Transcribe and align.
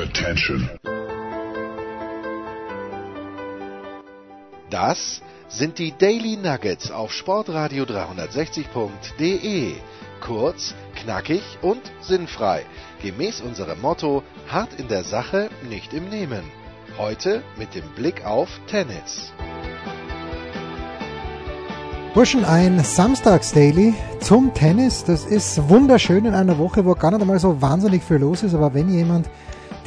Attention. 0.00 0.70
Das 4.70 5.20
sind 5.48 5.78
die 5.78 5.92
Daily 5.92 6.38
Nuggets 6.38 6.90
auf 6.90 7.12
Sportradio 7.12 7.84
360.de. 7.84 9.74
Kurz, 10.22 10.74
knackig 10.94 11.42
und 11.60 11.82
sinnfrei. 12.00 12.64
Gemäß 13.02 13.42
unserem 13.42 13.78
Motto: 13.82 14.22
hart 14.48 14.72
in 14.80 14.88
der 14.88 15.04
Sache, 15.04 15.50
nicht 15.68 15.92
im 15.92 16.08
Nehmen. 16.08 16.44
Heute 16.96 17.42
mit 17.58 17.74
dem 17.74 17.86
Blick 17.94 18.24
auf 18.24 18.48
Tennis. 18.68 19.34
Burschen, 22.14 22.46
ein 22.46 22.82
Samstags-Daily 22.82 23.92
zum 24.20 24.54
Tennis. 24.54 25.04
Das 25.04 25.26
ist 25.26 25.68
wunderschön 25.68 26.24
in 26.24 26.34
einer 26.34 26.56
Woche, 26.56 26.86
wo 26.86 26.94
gar 26.94 27.10
nicht 27.10 27.20
einmal 27.20 27.38
so 27.38 27.60
wahnsinnig 27.60 28.02
viel 28.02 28.16
los 28.16 28.42
ist. 28.42 28.54
Aber 28.54 28.72
wenn 28.72 28.88
jemand 28.88 29.28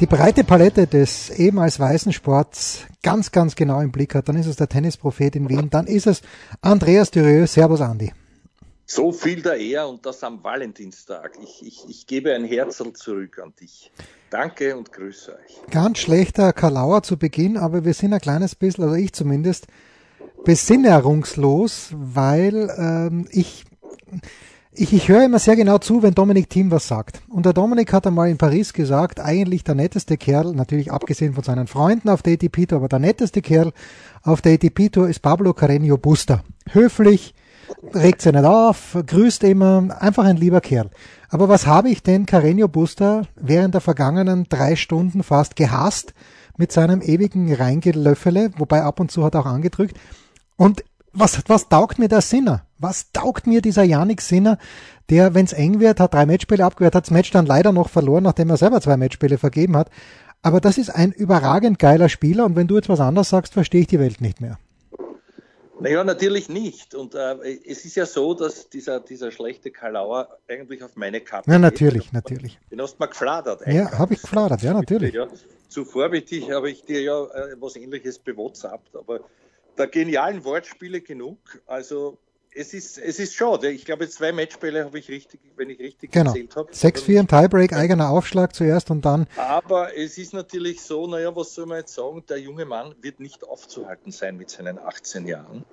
die 0.00 0.06
breite 0.06 0.42
Palette 0.42 0.86
des 0.86 1.30
ehemals 1.30 1.78
weißen 1.78 2.12
Sports 2.12 2.80
ganz, 3.02 3.30
ganz 3.30 3.54
genau 3.54 3.80
im 3.80 3.92
Blick 3.92 4.14
hat, 4.14 4.28
dann 4.28 4.36
ist 4.36 4.46
es 4.46 4.56
der 4.56 4.68
Tennisprophet 4.68 5.36
in 5.36 5.48
Wien. 5.48 5.70
Dann 5.70 5.86
ist 5.86 6.06
es 6.06 6.22
Andreas 6.60 7.10
Dürieu. 7.10 7.46
Servus, 7.46 7.80
Andi. 7.80 8.12
So 8.86 9.12
viel 9.12 9.40
der 9.40 9.56
Ehr 9.56 9.88
und 9.88 10.04
das 10.04 10.22
am 10.24 10.42
Valentinstag. 10.44 11.38
Ich, 11.42 11.66
ich, 11.66 11.84
ich 11.88 12.06
gebe 12.06 12.34
ein 12.34 12.44
Herzl 12.44 12.92
zurück 12.92 13.38
an 13.42 13.54
dich. 13.60 13.90
Danke 14.30 14.76
und 14.76 14.92
grüße 14.92 15.32
euch. 15.32 15.70
Ganz 15.70 15.98
schlechter 15.98 16.52
Kalauer 16.52 17.02
zu 17.02 17.16
Beginn, 17.16 17.56
aber 17.56 17.84
wir 17.84 17.94
sind 17.94 18.12
ein 18.12 18.20
kleines 18.20 18.54
bisschen, 18.54 18.84
also 18.84 18.96
ich 18.96 19.12
zumindest, 19.12 19.68
besinnerungslos, 20.44 21.90
weil 21.92 22.70
ähm, 22.76 23.26
ich, 23.30 23.64
ich, 24.76 24.92
ich 24.92 25.08
höre 25.08 25.24
immer 25.24 25.38
sehr 25.38 25.56
genau 25.56 25.78
zu, 25.78 26.02
wenn 26.02 26.14
Dominik 26.14 26.50
Thiem 26.50 26.70
was 26.70 26.88
sagt. 26.88 27.22
Und 27.28 27.46
der 27.46 27.52
Dominik 27.52 27.92
hat 27.92 28.06
einmal 28.06 28.28
in 28.28 28.38
Paris 28.38 28.72
gesagt, 28.72 29.20
eigentlich 29.20 29.64
der 29.64 29.74
netteste 29.74 30.16
Kerl, 30.16 30.52
natürlich 30.52 30.90
abgesehen 30.90 31.34
von 31.34 31.44
seinen 31.44 31.66
Freunden 31.66 32.08
auf 32.08 32.22
der 32.22 32.34
ATP 32.34 32.66
Tour, 32.66 32.78
aber 32.78 32.88
der 32.88 32.98
netteste 32.98 33.40
Kerl 33.40 33.72
auf 34.22 34.42
der 34.42 34.54
ATP 34.54 34.90
Tour 34.90 35.08
ist 35.08 35.20
Pablo 35.20 35.52
Carreño 35.52 35.96
Busta. 35.96 36.42
Höflich, 36.70 37.34
regt 37.94 38.22
sich 38.22 38.32
nicht 38.32 38.44
auf, 38.44 38.96
grüßt 39.06 39.44
immer, 39.44 39.96
einfach 40.00 40.24
ein 40.24 40.36
lieber 40.36 40.60
Kerl. 40.60 40.90
Aber 41.28 41.48
was 41.48 41.66
habe 41.66 41.90
ich 41.90 42.02
denn 42.02 42.26
Carreño 42.26 42.66
Busta 42.66 43.22
während 43.36 43.74
der 43.74 43.80
vergangenen 43.80 44.44
drei 44.48 44.76
Stunden 44.76 45.22
fast 45.22 45.56
gehasst 45.56 46.14
mit 46.56 46.72
seinem 46.72 47.00
ewigen 47.00 47.52
Reingelöffele, 47.52 48.50
wobei 48.58 48.82
ab 48.82 49.00
und 49.00 49.10
zu 49.10 49.24
hat 49.24 49.34
er 49.34 49.40
auch 49.40 49.46
angedrückt. 49.46 49.96
Und 50.56 50.84
was, 51.14 51.42
was 51.46 51.68
taugt 51.68 51.98
mir 51.98 52.08
der 52.08 52.20
Sinner? 52.20 52.66
Was 52.78 53.12
taugt 53.12 53.46
mir 53.46 53.62
dieser 53.62 53.84
Janik 53.84 54.20
Sinner, 54.20 54.58
der, 55.10 55.34
wenn 55.34 55.44
es 55.46 55.52
eng 55.52 55.80
wird, 55.80 56.00
hat 56.00 56.14
drei 56.14 56.26
Matchspiele 56.26 56.64
abgewehrt, 56.64 56.94
hat 56.94 57.04
das 57.04 57.10
Match 57.10 57.30
dann 57.30 57.46
leider 57.46 57.72
noch 57.72 57.88
verloren, 57.88 58.24
nachdem 58.24 58.50
er 58.50 58.56
selber 58.56 58.80
zwei 58.80 58.96
Matchspiele 58.96 59.38
vergeben 59.38 59.76
hat. 59.76 59.90
Aber 60.42 60.60
das 60.60 60.76
ist 60.76 60.90
ein 60.90 61.12
überragend 61.12 61.78
geiler 61.78 62.08
Spieler 62.08 62.44
und 62.44 62.56
wenn 62.56 62.66
du 62.66 62.76
jetzt 62.76 62.88
was 62.88 63.00
anderes 63.00 63.30
sagst, 63.30 63.54
verstehe 63.54 63.82
ich 63.82 63.86
die 63.86 63.98
Welt 64.00 64.20
nicht 64.20 64.40
mehr. 64.40 64.58
Naja, 65.80 66.04
natürlich 66.04 66.48
nicht. 66.48 66.94
Und 66.94 67.14
äh, 67.14 67.58
es 67.66 67.84
ist 67.84 67.96
ja 67.96 68.06
so, 68.06 68.34
dass 68.34 68.68
dieser, 68.68 69.00
dieser 69.00 69.30
schlechte 69.32 69.70
Kalauer 69.70 70.28
eigentlich 70.48 70.82
auf 70.82 70.96
meine 70.96 71.20
Kappe 71.20 71.50
Ja, 71.50 71.58
natürlich, 71.58 72.04
geht. 72.04 72.12
natürlich. 72.12 72.58
Den 72.70 72.80
hast 72.80 72.94
du 72.94 72.96
mal 73.00 73.06
gefladert. 73.06 73.66
Ja, 73.66 73.98
habe 73.98 74.14
ich 74.14 74.22
gefladert, 74.22 74.62
ja, 74.62 74.72
natürlich. 74.72 75.14
Ja, 75.14 75.26
zu 75.68 75.84
vorbildlich 75.84 76.50
habe 76.50 76.70
ich 76.70 76.84
dir 76.84 77.02
ja 77.02 77.24
äh, 77.24 77.56
was 77.58 77.74
ähnliches 77.76 78.18
bewotsabt, 78.18 78.94
aber 78.96 79.20
der 79.78 79.86
genialen 79.88 80.44
Wortspiele 80.44 81.00
genug. 81.00 81.38
Also 81.66 82.18
es 82.54 82.72
ist, 82.72 82.98
es 82.98 83.18
ist 83.18 83.34
schade. 83.34 83.70
Ich 83.70 83.84
glaube, 83.84 84.08
zwei 84.08 84.32
Matchbälle 84.32 84.84
habe 84.84 84.98
ich 84.98 85.08
richtig, 85.08 85.40
wenn 85.56 85.70
ich 85.70 85.78
richtig 85.80 86.12
genau. 86.12 86.32
gezählt 86.32 86.56
habe. 86.56 86.72
6-4 86.72 87.20
im 87.20 87.28
Tiebreak, 87.28 87.72
eigener 87.72 88.10
Aufschlag 88.10 88.54
zuerst 88.54 88.90
und 88.90 89.04
dann. 89.04 89.26
Aber 89.36 89.96
es 89.96 90.18
ist 90.18 90.32
natürlich 90.32 90.80
so, 90.80 91.06
naja, 91.06 91.34
was 91.34 91.54
soll 91.54 91.66
man 91.66 91.78
jetzt 91.78 91.94
sagen? 91.94 92.24
Der 92.28 92.38
junge 92.38 92.64
Mann 92.64 92.94
wird 93.00 93.20
nicht 93.20 93.44
aufzuhalten 93.44 94.12
sein 94.12 94.36
mit 94.36 94.50
seinen 94.50 94.78
18 94.78 95.26
Jahren. 95.26 95.64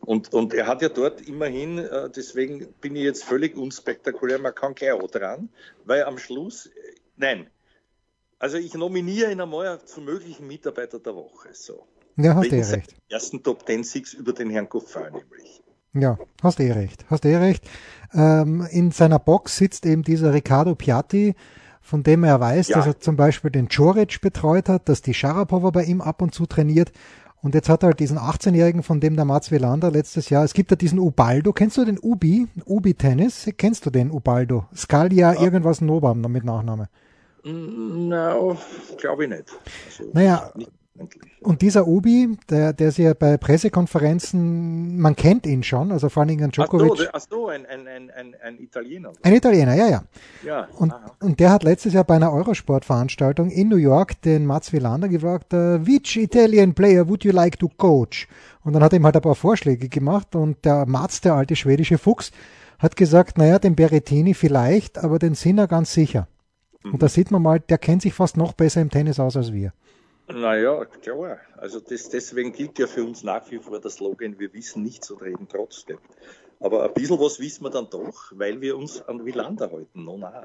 Und, 0.00 0.32
und 0.32 0.54
er 0.54 0.66
hat 0.66 0.80
ja 0.80 0.88
dort 0.88 1.20
immerhin, 1.20 1.78
äh, 1.78 2.08
deswegen 2.10 2.72
bin 2.80 2.96
ich 2.96 3.02
jetzt 3.02 3.22
völlig 3.22 3.56
unspektakulär, 3.56 4.38
man 4.38 4.54
kann 4.54 4.74
kein 4.74 4.94
O 4.94 5.06
dran, 5.06 5.50
weil 5.84 6.04
am 6.04 6.18
Schluss, 6.18 6.66
äh, 6.66 6.70
nein. 7.16 7.50
Also 8.38 8.56
ich 8.56 8.72
nominiere 8.72 9.30
ihn 9.30 9.40
einmal 9.42 9.84
zum 9.84 10.06
möglichen 10.06 10.46
Mitarbeiter 10.46 10.98
der 10.98 11.14
Woche. 11.14 11.50
So. 11.52 11.86
Ja, 12.22 12.34
hast 12.34 12.50
du 12.50 12.56
eh 12.56 12.62
recht. 12.62 12.94
Ersten 13.08 13.42
Top 13.42 13.66
Ten 13.66 13.84
Six 13.84 14.14
über 14.14 14.32
den 14.32 14.50
Herrn 14.50 14.68
Goffin 14.68 15.02
nämlich. 15.04 15.62
Ja, 15.92 16.18
hast 16.42 16.60
eh 16.60 16.72
recht. 16.72 17.04
Hast 17.10 17.24
eh 17.24 17.36
recht. 17.36 17.64
Ähm, 18.14 18.66
in 18.70 18.90
seiner 18.90 19.18
Box 19.18 19.56
sitzt 19.56 19.86
eben 19.86 20.02
dieser 20.02 20.32
Riccardo 20.32 20.74
Piatti, 20.74 21.34
von 21.80 22.02
dem 22.02 22.24
er 22.24 22.38
weiß, 22.40 22.68
ja. 22.68 22.76
dass 22.76 22.86
er 22.86 23.00
zum 23.00 23.16
Beispiel 23.16 23.50
den 23.50 23.66
Joric 23.68 24.20
betreut 24.20 24.68
hat, 24.68 24.88
dass 24.88 25.02
die 25.02 25.14
Sharapova 25.14 25.70
bei 25.70 25.84
ihm 25.84 26.00
ab 26.00 26.22
und 26.22 26.34
zu 26.34 26.46
trainiert. 26.46 26.92
Und 27.42 27.54
jetzt 27.54 27.70
hat 27.70 27.82
er 27.82 27.88
halt 27.88 28.00
diesen 28.00 28.18
18-Jährigen, 28.18 28.82
von 28.82 29.00
dem 29.00 29.16
der 29.16 29.24
Mats 29.24 29.50
Wielander 29.50 29.90
letztes 29.90 30.28
Jahr, 30.28 30.44
es 30.44 30.52
gibt 30.52 30.70
ja 30.70 30.76
diesen 30.76 30.98
Ubaldo, 30.98 31.52
kennst 31.52 31.78
du 31.78 31.84
den 31.84 31.98
Ubi, 31.98 32.46
Ubi 32.66 32.94
Tennis? 32.94 33.48
Kennst 33.56 33.86
du 33.86 33.90
den 33.90 34.10
Ubaldo? 34.10 34.66
Scalia 34.76 35.32
ja. 35.32 35.40
irgendwas 35.40 35.80
Nobam 35.80 36.20
mit 36.20 36.44
Nachname. 36.44 36.88
Na, 37.42 38.34
no, 38.34 38.58
glaube 38.98 39.24
ich 39.24 39.30
nicht. 39.30 39.44
Also, 39.86 40.10
naja, 40.12 40.52
nicht 40.54 40.70
und 41.40 41.62
dieser 41.62 41.86
Ubi, 41.86 42.36
der, 42.48 42.72
der 42.72 42.92
sich 42.92 43.04
ja 43.04 43.14
bei 43.14 43.36
Pressekonferenzen, 43.36 44.98
man 44.98 45.16
kennt 45.16 45.46
ihn 45.46 45.62
schon, 45.62 45.90
also 45.92 46.08
vor 46.08 46.22
allem 46.22 46.28
Dingen 46.28 46.50
Djokovic. 46.50 46.90
Ach 46.92 46.96
so, 46.96 47.04
ach 47.12 47.20
so 47.30 47.48
ein, 47.48 47.66
ein, 47.66 47.86
ein, 47.88 48.34
ein, 48.42 48.58
Italiener. 48.58 49.12
Ein 49.22 49.34
Italiener, 49.34 49.74
ja, 49.74 49.88
ja. 49.88 50.04
ja 50.44 50.68
und, 50.76 50.92
und 51.20 51.40
der 51.40 51.50
hat 51.50 51.62
letztes 51.62 51.94
Jahr 51.94 52.04
bei 52.04 52.16
einer 52.16 52.32
Eurosport-Veranstaltung 52.32 53.50
in 53.50 53.68
New 53.68 53.76
York 53.76 54.20
den 54.22 54.44
Mats 54.46 54.72
Wilander 54.72 55.08
gefragt, 55.08 55.54
uh, 55.54 55.86
which 55.86 56.16
Italian 56.16 56.74
player 56.74 57.08
would 57.08 57.24
you 57.24 57.32
like 57.32 57.58
to 57.58 57.68
coach? 57.68 58.28
Und 58.62 58.74
dann 58.74 58.82
hat 58.82 58.92
er 58.92 58.98
ihm 58.98 59.04
halt 59.04 59.16
ein 59.16 59.22
paar 59.22 59.34
Vorschläge 59.34 59.88
gemacht 59.88 60.36
und 60.36 60.64
der 60.64 60.86
Mats, 60.86 61.20
der 61.20 61.34
alte 61.34 61.56
schwedische 61.56 61.96
Fuchs, 61.96 62.32
hat 62.78 62.96
gesagt, 62.96 63.38
naja, 63.38 63.58
den 63.58 63.76
Berettini 63.76 64.34
vielleicht, 64.34 64.98
aber 64.98 65.18
den 65.18 65.34
Sinner 65.34 65.66
ganz 65.66 65.92
sicher. 65.92 66.28
Mhm. 66.82 66.94
Und 66.94 67.02
da 67.02 67.08
sieht 67.08 67.30
man 67.30 67.42
mal, 67.42 67.60
der 67.60 67.78
kennt 67.78 68.02
sich 68.02 68.12
fast 68.12 68.36
noch 68.36 68.52
besser 68.52 68.80
im 68.80 68.90
Tennis 68.90 69.20
aus 69.20 69.36
als 69.36 69.52
wir. 69.52 69.72
Naja, 70.32 70.84
klar. 70.84 71.38
Also 71.56 71.80
das, 71.80 72.08
deswegen 72.08 72.52
gilt 72.52 72.78
ja 72.78 72.86
für 72.86 73.04
uns 73.04 73.22
nach 73.22 73.50
wie 73.50 73.58
vor 73.58 73.80
der 73.80 73.90
Slogan, 73.90 74.38
wir 74.38 74.52
wissen 74.52 74.82
nichts 74.82 75.10
und 75.10 75.22
reden 75.22 75.48
trotzdem. 75.48 75.98
Aber 76.62 76.84
ein 76.84 76.92
bisschen 76.92 77.18
was 77.18 77.40
wissen 77.40 77.64
wir 77.64 77.70
dann 77.70 77.88
doch, 77.88 78.32
weil 78.32 78.60
wir 78.60 78.76
uns 78.76 79.00
an 79.00 79.24
Wielander 79.24 79.70
halten, 79.72 80.04
no 80.04 80.18
nah. 80.18 80.42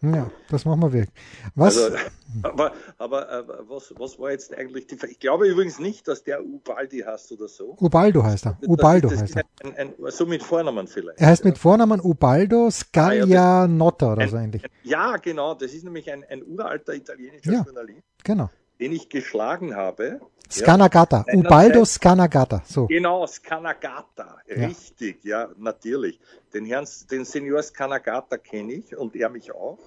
Ne? 0.00 0.16
Ja, 0.16 0.30
das 0.50 0.64
machen 0.64 0.82
wir 0.82 0.92
weg. 0.92 1.08
Was? 1.56 1.76
Also, 1.76 1.96
aber 2.42 2.72
aber 2.96 3.30
äh, 3.30 3.44
was, 3.68 3.92
was 3.96 4.18
war 4.20 4.30
jetzt 4.30 4.56
eigentlich 4.56 4.86
die 4.86 4.96
Ich 5.08 5.18
glaube 5.18 5.48
übrigens 5.48 5.80
nicht, 5.80 6.06
dass 6.06 6.22
der 6.22 6.44
Ubaldi 6.44 7.00
heißt 7.00 7.32
oder 7.32 7.48
so. 7.48 7.76
Ubaldo 7.80 8.22
heißt 8.22 8.46
er. 8.46 8.58
Ubaldo 8.66 9.08
das 9.08 9.22
heißt 9.22 9.36
er. 9.36 9.44
Ein, 9.64 9.76
ein, 9.76 9.94
ein, 9.98 10.10
so 10.10 10.26
mit 10.26 10.44
Vornamen 10.44 10.86
vielleicht. 10.86 11.20
Er 11.20 11.26
heißt 11.28 11.44
ja. 11.44 11.50
mit 11.50 11.58
Vornamen 11.58 12.00
Ubaldo 12.00 12.70
Scaglianotta 12.70 14.12
oder 14.12 14.28
so 14.28 14.36
ähnlich. 14.36 14.62
Ja, 14.84 15.16
genau. 15.16 15.54
Das 15.54 15.72
ist 15.72 15.82
nämlich 15.82 16.10
ein, 16.10 16.24
ein 16.28 16.44
uralter 16.44 16.94
italienischer 16.94 17.52
ja, 17.52 17.62
Journalist. 17.62 18.02
Genau 18.22 18.48
den 18.80 18.92
ich 18.92 19.08
geschlagen 19.08 19.76
habe. 19.76 20.20
Skanagata, 20.50 21.26
ja, 21.28 21.34
Ubaldo 21.34 21.84
Skanagata. 21.84 22.62
So. 22.64 22.86
Genau, 22.86 23.26
Skanagata, 23.26 24.38
richtig, 24.48 25.22
ja. 25.22 25.42
ja, 25.42 25.50
natürlich. 25.58 26.18
Den 26.54 26.64
Herrn, 26.64 26.86
den 27.10 27.26
Senior 27.26 27.62
Skanagata 27.62 28.38
kenne 28.38 28.72
ich 28.72 28.96
und 28.96 29.14
er 29.14 29.28
mich 29.28 29.52
auch. 29.52 29.78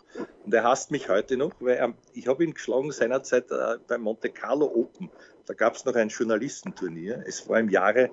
Und 0.46 0.54
er 0.54 0.64
hasst 0.64 0.92
mich 0.92 1.10
heute 1.10 1.36
noch, 1.36 1.54
weil 1.60 1.78
er, 1.78 1.94
ich 2.14 2.28
habe 2.28 2.44
ihn 2.44 2.54
geschlagen 2.54 2.92
seinerzeit 2.92 3.50
äh, 3.50 3.78
beim 3.88 4.02
Monte 4.02 4.30
Carlo 4.30 4.68
Open. 4.68 5.10
Da 5.48 5.56
gab 5.56 5.76
es 5.76 5.86
noch 5.86 5.96
ein 5.96 6.10
Journalistenturnier. 6.10 7.24
Es 7.26 7.50
war 7.50 7.60
im 7.60 7.70
Jahre, 7.70 8.12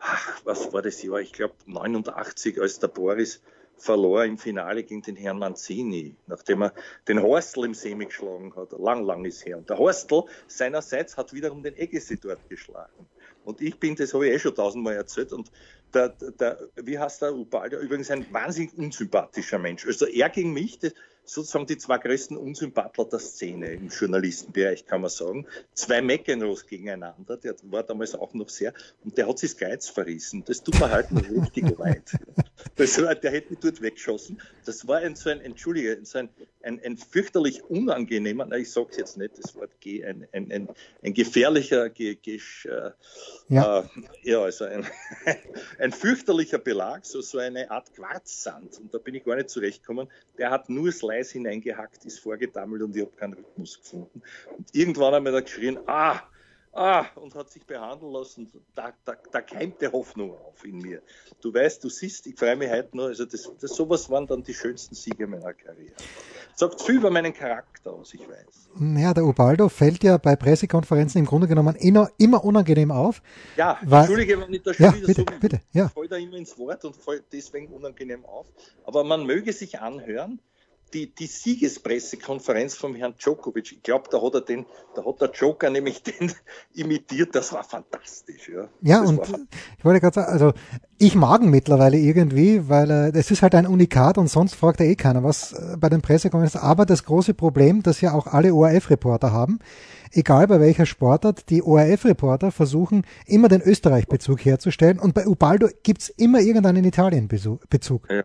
ach, 0.00 0.40
was 0.44 0.72
war 0.72 0.82
das 0.82 1.00
Jahr? 1.02 1.20
Ich 1.20 1.32
glaube 1.32 1.54
89, 1.66 2.60
als 2.60 2.80
der 2.80 2.88
Boris 2.88 3.40
verlor 3.80 4.24
im 4.24 4.38
Finale 4.38 4.82
gegen 4.84 5.02
den 5.02 5.16
Herrn 5.16 5.38
Manzini, 5.38 6.14
nachdem 6.26 6.62
er 6.62 6.74
den 7.08 7.22
Horstl 7.22 7.64
im 7.64 7.74
Semi 7.74 8.06
geschlagen 8.06 8.54
hat. 8.56 8.72
Lang, 8.78 9.04
lang 9.04 9.24
ist 9.24 9.44
her. 9.44 9.58
Und 9.58 9.68
der 9.70 9.78
Horstl 9.78 10.24
seinerseits 10.46 11.16
hat 11.16 11.32
wiederum 11.32 11.62
den 11.62 11.76
Egesi 11.76 12.18
dort 12.18 12.48
geschlagen. 12.48 13.06
Und 13.44 13.60
ich 13.60 13.78
bin, 13.78 13.96
das 13.96 14.12
habe 14.12 14.28
ich 14.28 14.34
eh 14.34 14.38
schon 14.38 14.54
tausendmal 14.54 14.94
erzählt, 14.94 15.32
und 15.32 15.50
der, 15.94 16.10
der, 16.10 16.68
wie 16.76 16.98
heißt 16.98 17.22
der 17.22 17.34
Ubaldo? 17.34 17.78
Übrigens 17.78 18.10
ein 18.10 18.32
wahnsinnig 18.32 18.76
unsympathischer 18.76 19.58
Mensch. 19.58 19.86
Also 19.86 20.06
er 20.06 20.28
gegen 20.28 20.52
mich, 20.52 20.78
das, 20.78 20.92
sozusagen 21.32 21.66
die 21.66 21.78
zwei 21.78 21.98
größten 21.98 22.36
Unsympathler 22.36 23.04
der 23.04 23.20
Szene 23.20 23.72
im 23.72 23.88
Journalistenbereich, 23.88 24.84
kann 24.84 25.00
man 25.00 25.10
sagen. 25.10 25.46
Zwei 25.74 26.02
McEnroes 26.02 26.66
gegeneinander, 26.66 27.36
der 27.36 27.54
war 27.62 27.84
damals 27.84 28.14
auch 28.14 28.34
noch 28.34 28.48
sehr, 28.48 28.74
und 29.04 29.16
der 29.16 29.28
hat 29.28 29.38
sich 29.38 29.52
das 29.52 29.58
Geiz 29.58 29.88
verrissen. 29.88 30.44
Das 30.44 30.62
tut 30.62 30.78
mir 30.80 30.90
halt 30.90 31.12
noch 31.12 31.22
richtig 31.30 31.70
leid. 31.78 32.02
Das 32.76 33.00
war, 33.00 33.14
der 33.14 33.30
hätte 33.30 33.50
mich 33.50 33.60
dort 33.60 33.80
weggeschossen. 33.80 34.40
Das 34.64 34.88
war 34.88 34.98
ein, 34.98 35.14
so 35.14 35.30
ein, 35.30 35.40
entschuldige, 35.40 36.00
so 36.02 36.18
ein 36.18 36.30
ein, 36.62 36.80
ein 36.84 36.96
fürchterlich 36.96 37.64
unangenehmer, 37.64 38.46
na, 38.46 38.56
ich 38.56 38.70
sage 38.70 38.88
es 38.90 38.96
jetzt 38.96 39.16
nicht, 39.16 39.38
das 39.38 39.54
Wort 39.54 39.80
G, 39.80 40.04
ein, 40.04 40.26
ein, 40.32 40.50
ein, 40.52 40.68
ein 41.02 41.14
gefährlicher, 41.14 41.88
ge, 41.90 42.16
ge, 42.16 42.40
äh, 42.64 42.90
ja. 43.48 43.80
Äh, 43.80 43.84
ja, 44.22 44.42
also 44.42 44.64
ein, 44.64 44.86
ein 45.78 45.92
fürchterlicher 45.92 46.58
Belag, 46.58 47.04
so, 47.06 47.20
so 47.20 47.38
eine 47.38 47.70
Art 47.70 47.94
Quarzsand. 47.94 48.78
Und 48.78 48.94
da 48.94 48.98
bin 48.98 49.14
ich 49.14 49.24
gar 49.24 49.36
nicht 49.36 49.50
zurechtgekommen. 49.50 50.08
Der 50.38 50.50
hat 50.50 50.68
nur 50.68 50.92
Slice 51.20 51.32
hineingehackt, 51.32 52.04
ist 52.04 52.20
vorgedammelt 52.20 52.82
und 52.82 52.96
ich 52.96 53.02
habe 53.02 53.12
keinen 53.16 53.34
Rhythmus 53.34 53.78
gefunden. 53.78 54.22
Und 54.56 54.74
irgendwann 54.74 55.14
haben 55.14 55.24
wir 55.24 55.32
da 55.32 55.40
geschrien, 55.40 55.78
ah, 55.86 56.20
ah, 56.72 57.06
und 57.16 57.34
hat 57.34 57.50
sich 57.50 57.64
behandeln 57.64 58.12
lassen. 58.12 58.50
Da, 58.74 58.92
da, 59.04 59.16
da 59.30 59.40
keimte 59.40 59.90
Hoffnung 59.92 60.32
auf 60.32 60.64
in 60.64 60.78
mir. 60.78 61.02
Du 61.40 61.52
weißt, 61.52 61.82
du 61.82 61.88
siehst, 61.88 62.26
ich 62.26 62.38
freue 62.38 62.56
mich 62.56 62.70
heute 62.70 62.96
nur, 62.96 63.06
also 63.06 63.24
das, 63.24 63.50
das, 63.60 63.74
sowas 63.74 64.08
waren 64.10 64.26
dann 64.26 64.42
die 64.42 64.54
schönsten 64.54 64.94
Siege 64.94 65.26
meiner 65.26 65.52
Karriere. 65.52 65.94
Sagt 66.54 66.82
viel 66.82 66.96
über 66.96 67.10
meinen 67.10 67.32
Charakter 67.32 67.92
aus, 67.92 68.12
ich 68.14 68.20
weiß. 68.20 68.70
Ja, 68.98 69.14
der 69.14 69.24
Ubaldo 69.24 69.68
fällt 69.68 70.02
ja 70.04 70.18
bei 70.18 70.36
Pressekonferenzen 70.36 71.20
im 71.20 71.26
Grunde 71.26 71.48
genommen 71.48 71.74
immer, 71.76 72.10
immer 72.18 72.44
unangenehm 72.44 72.90
auf. 72.90 73.22
Ja, 73.56 73.78
weil, 73.82 74.00
Entschuldige, 74.00 74.40
wenn 74.40 74.52
ich 74.52 74.62
da 74.62 74.74
schon 74.74 74.86
ja, 74.86 74.94
wieder 74.94 75.06
bitte, 75.06 75.24
so 75.26 75.40
bitte, 75.40 75.60
ja. 75.72 75.88
fällt 75.88 76.12
da 76.12 76.16
immer 76.16 76.36
ins 76.36 76.58
Wort 76.58 76.84
und 76.84 76.96
fällt 76.96 77.24
deswegen 77.32 77.68
unangenehm 77.68 78.24
auf. 78.26 78.46
Aber 78.84 79.04
man 79.04 79.24
möge 79.24 79.52
sich 79.52 79.80
anhören, 79.80 80.40
die, 80.92 81.14
die 81.14 81.26
Siegespressekonferenz 81.26 82.74
vom 82.74 82.94
Herrn 82.94 83.14
Djokovic, 83.18 83.72
ich 83.72 83.82
glaube, 83.82 84.08
da 84.10 84.20
hat 84.22 84.34
er 84.34 84.40
den, 84.40 84.66
da 84.94 85.04
hat 85.04 85.20
der 85.20 85.30
Joker 85.30 85.70
nämlich 85.70 86.02
den 86.04 86.32
imitiert, 86.74 87.34
das 87.34 87.52
war 87.52 87.64
fantastisch. 87.64 88.48
Ja, 88.48 88.68
ja 88.82 89.00
das 89.00 89.08
und 89.08 89.48
ich 89.78 89.84
wollte 89.84 90.00
gerade 90.00 90.14
sagen, 90.14 90.32
also 90.32 90.52
ich 90.98 91.14
mag 91.14 91.42
ihn 91.42 91.50
mittlerweile 91.50 91.96
irgendwie, 91.96 92.68
weil 92.68 92.90
äh, 92.90 93.18
es 93.18 93.30
ist 93.30 93.42
halt 93.42 93.54
ein 93.54 93.66
Unikat 93.66 94.18
und 94.18 94.28
sonst 94.28 94.54
fragt 94.54 94.80
er 94.80 94.86
eh 94.86 94.96
keiner 94.96 95.22
was 95.22 95.52
äh, 95.52 95.76
bei 95.78 95.88
den 95.88 96.02
Pressekonferenzen. 96.02 96.60
Aber 96.60 96.86
das 96.86 97.04
große 97.04 97.34
Problem, 97.34 97.82
das 97.82 98.00
ja 98.00 98.12
auch 98.12 98.26
alle 98.26 98.54
ORF-Reporter 98.54 99.32
haben, 99.32 99.60
egal 100.12 100.46
bei 100.46 100.60
welcher 100.60 100.86
Sportart, 100.86 101.50
die 101.50 101.62
ORF-Reporter 101.62 102.50
versuchen 102.50 103.06
immer 103.26 103.48
den 103.48 103.62
Österreich-Bezug 103.62 104.44
herzustellen 104.44 104.98
und 104.98 105.14
bei 105.14 105.26
Ubaldo 105.26 105.68
gibt's 105.82 106.08
immer 106.08 106.40
irgendeinen 106.40 106.84
Italien-Bezug. 106.84 108.08
Ja, 108.10 108.22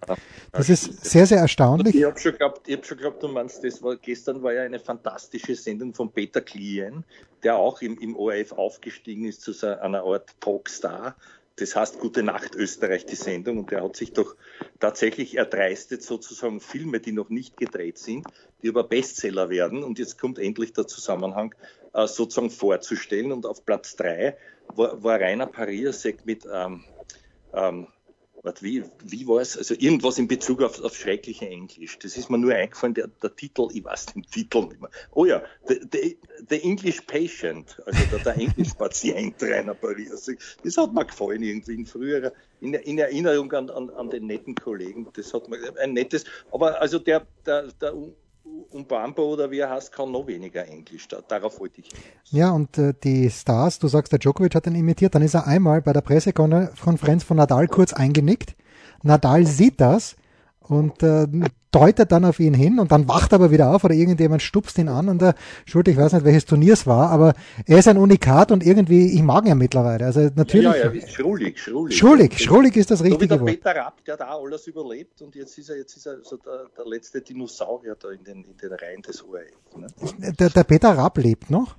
das, 0.51 0.69
ist 0.69 1.05
sehr, 1.05 1.25
sehr 1.25 1.39
erstaunlich. 1.39 1.95
Ich 1.95 2.03
habe 2.03 2.19
schon 2.19 2.31
geglaubt, 2.33 2.67
hab 2.69 2.85
schon 2.85 2.97
geglaubt, 2.97 3.23
du 3.23 3.27
meinst, 3.27 3.63
das 3.63 3.81
war, 3.81 3.95
gestern 3.95 4.41
war 4.43 4.53
ja 4.53 4.63
eine 4.63 4.79
fantastische 4.79 5.55
Sendung 5.55 5.93
von 5.93 6.11
Peter 6.11 6.41
Klien, 6.41 7.03
der 7.43 7.57
auch 7.57 7.81
im, 7.81 7.97
im 7.99 8.15
ORF 8.15 8.53
aufgestiegen 8.53 9.25
ist 9.25 9.41
zu 9.41 9.53
so 9.53 9.67
einer 9.67 10.03
Art 10.03 10.29
Talkstar 10.39 11.15
das 11.57 11.75
heißt 11.75 11.99
Gute 11.99 12.23
Nacht 12.23 12.55
Österreich, 12.55 13.05
die 13.05 13.15
Sendung. 13.15 13.59
Und 13.59 13.71
der 13.71 13.83
hat 13.83 13.95
sich 13.95 14.13
doch 14.13 14.35
tatsächlich 14.79 15.37
erdreistet, 15.37 16.03
sozusagen 16.03 16.59
Filme, 16.59 16.99
die 16.99 17.11
noch 17.11 17.29
nicht 17.29 17.57
gedreht 17.57 17.97
sind, 17.97 18.25
die 18.61 18.69
aber 18.69 18.83
Bestseller 18.83 19.49
werden. 19.49 19.83
Und 19.83 19.99
jetzt 19.99 20.19
kommt 20.19 20.37
endlich 20.37 20.73
der 20.73 20.87
Zusammenhang, 20.87 21.55
äh, 21.93 22.07
sozusagen 22.07 22.49
vorzustellen. 22.49 23.31
Und 23.31 23.45
auf 23.45 23.65
Platz 23.65 23.95
drei 23.95 24.37
war, 24.75 25.01
war 25.03 25.19
Rainer 25.19 25.47
Pariasek 25.47 26.25
mit 26.25 26.45
ähm, 26.51 26.83
ähm, 27.53 27.87
wie, 28.61 28.83
wie 29.03 29.27
war 29.27 29.41
es? 29.41 29.57
Also 29.57 29.73
irgendwas 29.73 30.17
in 30.17 30.27
Bezug 30.27 30.61
auf, 30.61 30.81
auf 30.81 30.95
schreckliche 30.95 31.47
Englisch. 31.47 31.97
Das 31.99 32.17
ist 32.17 32.29
mir 32.29 32.37
nur 32.37 32.53
eingefallen, 32.53 32.93
der, 32.93 33.07
der 33.07 33.35
Titel, 33.35 33.67
ich 33.73 33.83
weiß 33.83 34.07
den 34.07 34.23
Titel 34.23 34.67
nicht 34.67 34.81
mehr. 34.81 34.89
Oh 35.11 35.25
ja, 35.25 35.43
The, 35.67 35.79
the, 35.91 36.17
the 36.49 36.61
English 36.63 37.01
Patient, 37.01 37.81
also 37.85 37.99
der, 38.11 38.19
der 38.19 38.37
Englisch-Patient 38.37 39.35
Rainer 39.41 39.73
Paris. 39.73 40.31
Das 40.63 40.77
hat 40.77 40.93
mir 40.93 41.05
gefallen 41.05 41.41
irgendwie 41.41 41.73
in 41.73 41.85
früherer, 41.85 42.31
in, 42.61 42.73
in 42.73 42.97
Erinnerung 42.97 43.51
an, 43.53 43.69
an, 43.69 43.89
an 43.91 44.09
den 44.09 44.27
netten 44.27 44.55
Kollegen. 44.55 45.07
Das 45.13 45.33
hat 45.33 45.47
mir 45.49 45.57
ein 45.79 45.93
nettes, 45.93 46.25
aber 46.51 46.81
also 46.81 46.99
der, 46.99 47.25
der, 47.45 47.71
der 47.81 47.93
Umbambo 48.71 49.33
oder 49.33 49.49
wie 49.49 49.59
er 49.59 49.69
heißt, 49.69 49.91
kann 49.91 50.11
noch 50.11 50.27
weniger 50.27 50.67
Englisch. 50.67 51.07
Da, 51.07 51.21
darauf 51.27 51.59
wollte 51.59 51.81
ich. 51.81 51.89
Ja, 52.31 52.51
und 52.51 52.77
äh, 52.77 52.93
die 53.03 53.29
Stars, 53.29 53.79
du 53.79 53.87
sagst, 53.87 54.11
der 54.11 54.19
Djokovic 54.19 54.53
hat 54.53 54.67
ihn 54.67 54.75
imitiert, 54.75 55.15
dann 55.15 55.21
ist 55.21 55.33
er 55.33 55.47
einmal 55.47 55.81
bei 55.81 55.93
der 55.93 56.01
Pressekonferenz 56.01 57.23
von 57.23 57.37
Nadal 57.37 57.67
kurz 57.67 57.93
eingenickt. 57.93 58.55
Nadal 59.01 59.45
sieht 59.45 59.81
das 59.81 60.15
und 60.67 61.03
äh, 61.03 61.27
deutet 61.71 62.11
dann 62.11 62.23
auf 62.23 62.39
ihn 62.39 62.53
hin 62.53 62.79
und 62.79 62.91
dann 62.91 63.07
wacht 63.07 63.33
er 63.33 63.35
aber 63.35 63.51
wieder 63.51 63.69
auf 63.69 63.83
oder 63.83 63.93
irgendjemand 63.93 64.41
stupst 64.41 64.77
ihn 64.77 64.87
an 64.87 65.09
und 65.09 65.21
der 65.21 65.35
Schuld, 65.65 65.87
ich 65.89 65.97
weiß 65.97 66.13
nicht, 66.13 66.25
welches 66.25 66.45
Turnier 66.45 66.73
es 66.73 66.87
war, 66.87 67.09
aber 67.09 67.33
er 67.65 67.79
ist 67.79 67.87
ein 67.87 67.97
Unikat 67.97 68.51
und 68.51 68.65
irgendwie, 68.65 69.13
ich 69.13 69.21
mag 69.21 69.43
ihn 69.43 69.49
ja 69.49 69.55
mittlerweile. 69.55 70.05
Also 70.05 70.29
natürlich. 70.35 70.65
Ja, 70.65 70.75
ja, 70.75 70.91
ja 70.91 71.07
schrulig, 71.07 71.59
schrulig. 71.59 71.97
Schrulig, 71.97 72.39
schrulig 72.39 72.77
ist 72.77 72.91
das 72.91 73.03
richtige 73.03 73.35
so 73.35 73.41
wie 73.41 73.57
der 73.57 73.71
Peter 73.71 73.75
Rapp, 73.75 74.05
der 74.05 74.15
da 74.15 74.37
alles 74.37 74.67
überlebt 74.67 75.21
und 75.21 75.35
jetzt 75.35 75.57
ist 75.57 75.69
er, 75.69 75.77
jetzt 75.77 75.97
ist 75.97 76.05
er 76.05 76.23
so 76.23 76.37
der, 76.37 76.67
der 76.77 76.85
letzte 76.85 77.21
Dinosaurier 77.21 77.97
da 77.99 78.09
in 78.09 78.23
den, 78.23 78.45
in 78.45 78.57
den 78.57 78.71
Reihen 78.71 79.01
des 79.01 79.21
ORF. 79.23 79.77
Ne? 79.77 79.87
Der, 80.39 80.49
der 80.49 80.63
Peter 80.63 80.97
Rapp 80.97 81.17
lebt 81.17 81.49
noch? 81.49 81.75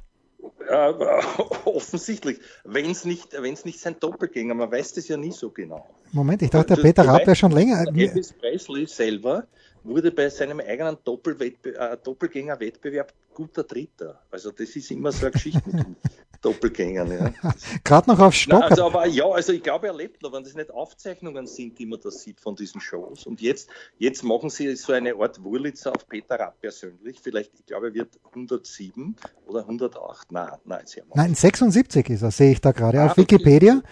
Äh, 0.68 0.74
offensichtlich, 1.64 2.38
wenn 2.64 2.90
es 2.90 3.04
nicht, 3.04 3.28
wenn's 3.40 3.64
nicht 3.64 3.80
sein 3.80 3.96
Doppelgänger, 3.98 4.54
man 4.54 4.70
weiß 4.70 4.94
das 4.94 5.08
ja 5.08 5.16
nie 5.16 5.32
so 5.32 5.50
genau. 5.50 5.88
Moment, 6.12 6.42
ich 6.42 6.50
dachte, 6.50 6.74
der 6.74 6.82
Peter 6.82 7.06
Rapp 7.06 7.26
wäre 7.26 7.36
schon 7.36 7.52
länger. 7.52 7.84
Elvis 7.94 8.32
Presley 8.32 8.86
selber 8.86 9.46
wurde 9.84 10.10
bei 10.10 10.28
seinem 10.28 10.60
eigenen 10.60 10.96
äh, 10.96 11.96
Doppelgänger-Wettbewerb 12.02 13.12
guter 13.36 13.64
Dritter. 13.64 14.22
Also 14.30 14.50
das 14.50 14.74
ist 14.74 14.90
immer 14.90 15.12
so 15.12 15.26
eine 15.26 15.32
Geschichte 15.32 15.62
mit 15.66 15.86
Doppelgängern. 16.40 17.12
Ja. 17.12 17.54
Gerade 17.84 18.10
noch 18.10 18.18
auf 18.18 18.32
Stock. 18.34 18.60
Nein, 18.60 18.70
also, 18.70 18.86
aber 18.86 19.06
ja, 19.06 19.26
also 19.28 19.52
ich 19.52 19.62
glaube, 19.62 19.88
er 19.88 19.94
lebt 19.94 20.22
noch, 20.22 20.32
wenn 20.32 20.42
das 20.42 20.54
nicht 20.54 20.70
Aufzeichnungen 20.70 21.46
sind, 21.46 21.78
die 21.78 21.84
man 21.84 22.00
da 22.00 22.10
sieht 22.10 22.40
von 22.40 22.56
diesen 22.56 22.80
Shows. 22.80 23.26
Und 23.26 23.42
jetzt, 23.42 23.68
jetzt 23.98 24.24
machen 24.24 24.48
sie 24.48 24.74
so 24.74 24.94
eine 24.94 25.14
Art 25.14 25.42
Wurlitzer 25.44 25.94
auf 25.94 26.08
Peter 26.08 26.36
Rapp 26.36 26.58
persönlich. 26.62 27.18
Vielleicht, 27.22 27.52
ich 27.58 27.66
glaube, 27.66 27.88
er 27.88 27.94
wird 27.94 28.18
107 28.24 29.14
oder 29.46 29.60
108. 29.60 30.32
Nein, 30.32 30.48
nein, 30.64 30.86
sehr 30.86 31.04
Nein, 31.14 31.34
76 31.34 32.08
ist 32.08 32.22
er, 32.22 32.30
sehe 32.30 32.52
ich 32.52 32.60
da 32.62 32.72
gerade 32.72 33.02
ah, 33.02 33.06
auf 33.06 33.18
Wikipedia. 33.18 33.82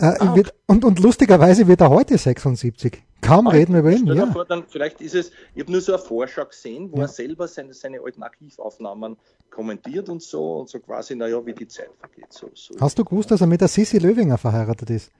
Äh, 0.00 0.04
ah, 0.04 0.14
okay. 0.20 0.36
wird, 0.36 0.54
und, 0.66 0.84
und 0.84 0.98
lustigerweise 0.98 1.66
wird 1.66 1.82
er 1.82 1.90
heute 1.90 2.16
76. 2.16 3.02
Kaum 3.20 3.46
ah, 3.46 3.50
reden 3.50 3.74
wir 3.74 3.80
über 3.80 3.92
ihn. 3.92 4.06
Ja. 4.06 4.32
Vor, 4.32 4.46
dann, 4.46 4.64
vielleicht 4.66 5.02
ist 5.02 5.14
es, 5.14 5.30
ich 5.54 5.60
habe 5.60 5.72
nur 5.72 5.82
so 5.82 5.92
eine 5.92 6.02
Vorschau 6.02 6.46
gesehen, 6.46 6.90
wo 6.90 6.96
ja. 6.96 7.02
er 7.02 7.08
selber 7.08 7.46
seine, 7.46 7.74
seine 7.74 8.00
alten 8.00 8.22
Archivaufnahmen 8.22 9.18
kommentiert 9.50 10.08
und 10.08 10.22
so 10.22 10.60
und 10.60 10.70
so 10.70 10.78
quasi, 10.80 11.14
naja, 11.16 11.44
wie 11.44 11.52
die 11.52 11.68
Zeit 11.68 11.90
vergeht. 11.98 12.32
So, 12.32 12.50
so 12.54 12.74
Hast 12.80 12.98
du 12.98 13.04
gewusst, 13.04 13.30
dass 13.30 13.42
er 13.42 13.46
mit 13.46 13.60
der 13.60 13.68
Sissi 13.68 13.98
Löwinger 13.98 14.38
verheiratet 14.38 14.88
ist? 14.88 15.10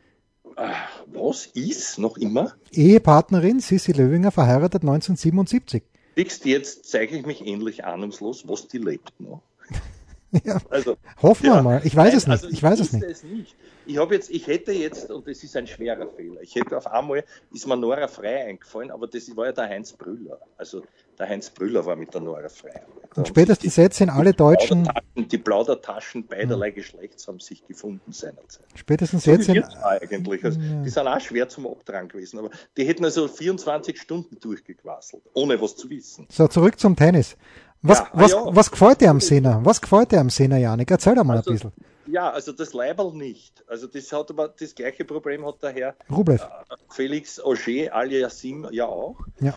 Ah, 0.56 0.72
was 1.12 1.46
ist 1.46 1.98
noch 1.98 2.16
immer? 2.16 2.54
Ehepartnerin 2.72 3.60
Sissi 3.60 3.92
Löwinger 3.92 4.30
verheiratet 4.30 4.80
1977. 4.82 5.82
Siehst 6.16 6.46
jetzt 6.46 6.86
zeige 6.86 7.18
ich 7.18 7.26
mich 7.26 7.46
ähnlich 7.46 7.84
ahnungslos, 7.84 8.48
was 8.48 8.66
die 8.66 8.78
lebt 8.78 9.12
noch. 9.20 9.42
ja. 10.44 10.58
Also, 10.70 10.96
Hoffen 11.22 11.44
wir 11.44 11.62
mal. 11.62 11.80
Ich 11.84 11.96
weiß 11.96 12.08
Nein, 12.08 12.16
es 12.16 12.26
nicht. 12.26 12.42
Also 12.44 12.48
ich, 12.48 12.62
weiß 12.62 12.80
es 12.80 12.92
nicht. 12.92 13.04
Es 13.04 13.22
nicht 13.24 13.56
ich 13.90 13.98
habe 13.98 14.14
jetzt, 14.14 14.30
ich 14.30 14.46
hätte 14.46 14.72
jetzt, 14.72 15.10
und 15.10 15.26
das 15.26 15.42
ist 15.42 15.56
ein 15.56 15.66
schwerer 15.66 16.06
Fehler, 16.06 16.40
ich 16.42 16.54
hätte 16.54 16.76
auf 16.76 16.86
einmal, 16.86 17.24
ist 17.52 17.66
mir 17.66 17.76
Nora 17.76 18.06
Frei 18.06 18.46
eingefallen, 18.46 18.90
aber 18.90 19.06
das 19.06 19.34
war 19.36 19.46
ja 19.46 19.52
der 19.52 19.68
Heinz 19.68 19.92
Brüller. 19.92 20.38
Also 20.56 20.82
der 21.18 21.28
Heinz 21.28 21.50
Brüller 21.50 21.84
war 21.84 21.96
mit 21.96 22.14
der 22.14 22.20
Nora 22.20 22.48
Frei. 22.48 22.82
Und 23.16 23.26
spätestens 23.26 23.76
jetzt 23.76 23.98
sind 23.98 24.10
alle 24.10 24.32
Deutschen. 24.32 24.84
Plaudertaschen, 24.84 25.28
die 25.28 25.38
Plaudertaschen 25.38 26.26
beiderlei. 26.26 26.70
Geschlechts 26.70 27.26
haben 27.26 27.40
sich 27.40 27.66
gefunden 27.66 28.12
seinerzeit. 28.12 28.64
Spätestens 28.76 29.24
so 29.24 29.32
jetzt 29.32 29.46
sind. 29.46 29.64
Eigentlich. 29.82 30.44
Also, 30.44 30.60
ja. 30.60 30.82
Die 30.82 30.88
sind 30.88 31.08
auch 31.08 31.20
schwer 31.20 31.48
zum 31.48 31.66
Abtragen 31.66 32.08
gewesen, 32.08 32.38
aber 32.38 32.50
die 32.76 32.86
hätten 32.86 33.04
also 33.04 33.26
24 33.26 34.00
Stunden 34.00 34.38
durchgequasselt, 34.38 35.24
ohne 35.34 35.60
was 35.60 35.74
zu 35.74 35.90
wissen. 35.90 36.26
So, 36.30 36.46
zurück 36.46 36.78
zum 36.78 36.94
Tennis. 36.94 37.36
Was, 37.82 37.98
ja, 37.98 38.10
was, 38.12 38.32
ja. 38.32 38.44
was 38.46 38.70
gefällt 38.70 39.00
dir 39.00 39.10
am 39.10 39.20
Sena? 39.20 39.60
Was 39.64 39.80
gefällt 39.80 40.12
dir 40.12 40.20
am 40.20 40.28
Sena, 40.28 40.58
Janik? 40.58 40.90
Erzähl 40.90 41.14
doch 41.14 41.24
mal 41.24 41.38
also, 41.38 41.50
ein 41.50 41.54
bisschen. 41.54 41.72
Ja, 42.06 42.30
also 42.30 42.52
das 42.52 42.74
Leiberl 42.74 43.12
nicht. 43.12 43.64
Also 43.68 43.86
das 43.86 44.12
hat 44.12 44.30
aber 44.30 44.48
das 44.48 44.74
gleiche 44.74 45.04
Problem 45.04 45.46
hat 45.46 45.62
der 45.62 45.70
Herr 45.70 45.94
Rublev. 46.10 46.42
Äh, 46.42 46.74
Felix 46.90 47.40
Auger 47.40 47.94
aliasim 47.94 48.66
ja 48.70 48.86
auch. 48.86 49.16
Ja. 49.40 49.54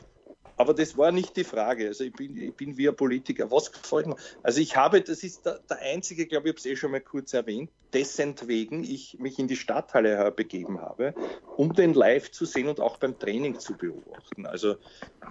Aber 0.55 0.73
das 0.73 0.95
war 0.97 1.11
nicht 1.11 1.35
die 1.35 1.43
Frage. 1.43 1.87
Also 1.87 2.03
ich 2.03 2.13
bin, 2.13 2.37
ich 2.37 2.53
bin 2.53 2.77
wie 2.77 2.87
ein 2.87 2.95
Politiker. 2.95 3.49
Was 3.49 3.71
gefällt 3.71 4.05
mir? 4.05 4.15
Also 4.43 4.61
ich 4.61 4.77
habe, 4.77 5.01
das 5.01 5.23
ist 5.23 5.45
der, 5.45 5.59
der 5.67 5.79
einzige, 5.79 6.27
glaube 6.27 6.47
ich, 6.47 6.53
habe 6.53 6.59
es 6.59 6.65
eh 6.65 6.75
schon 6.75 6.91
mal 6.91 7.01
kurz 7.01 7.33
erwähnt, 7.33 7.71
dessen 7.91 8.35
wegen 8.45 8.83
ich 8.83 9.17
mich 9.19 9.39
in 9.39 9.47
die 9.47 9.55
Stadthalle 9.55 10.31
begeben 10.31 10.79
habe, 10.79 11.15
um 11.57 11.73
den 11.73 11.93
live 11.93 12.31
zu 12.31 12.45
sehen 12.45 12.67
und 12.67 12.79
auch 12.79 12.97
beim 12.97 13.17
Training 13.17 13.59
zu 13.59 13.73
beobachten. 13.73 14.45
Also 14.45 14.75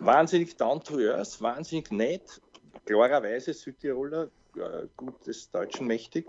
wahnsinnig 0.01 0.57
down 0.57 0.83
to 0.83 0.99
earth, 0.99 1.41
wahnsinnig 1.41 1.93
nett, 1.93 2.41
klarerweise 2.85 3.53
Südtiroler, 3.53 4.31
äh, 4.57 4.87
gut 4.97 5.27
des 5.27 5.51
Deutschen 5.51 5.87
mächtig. 5.87 6.27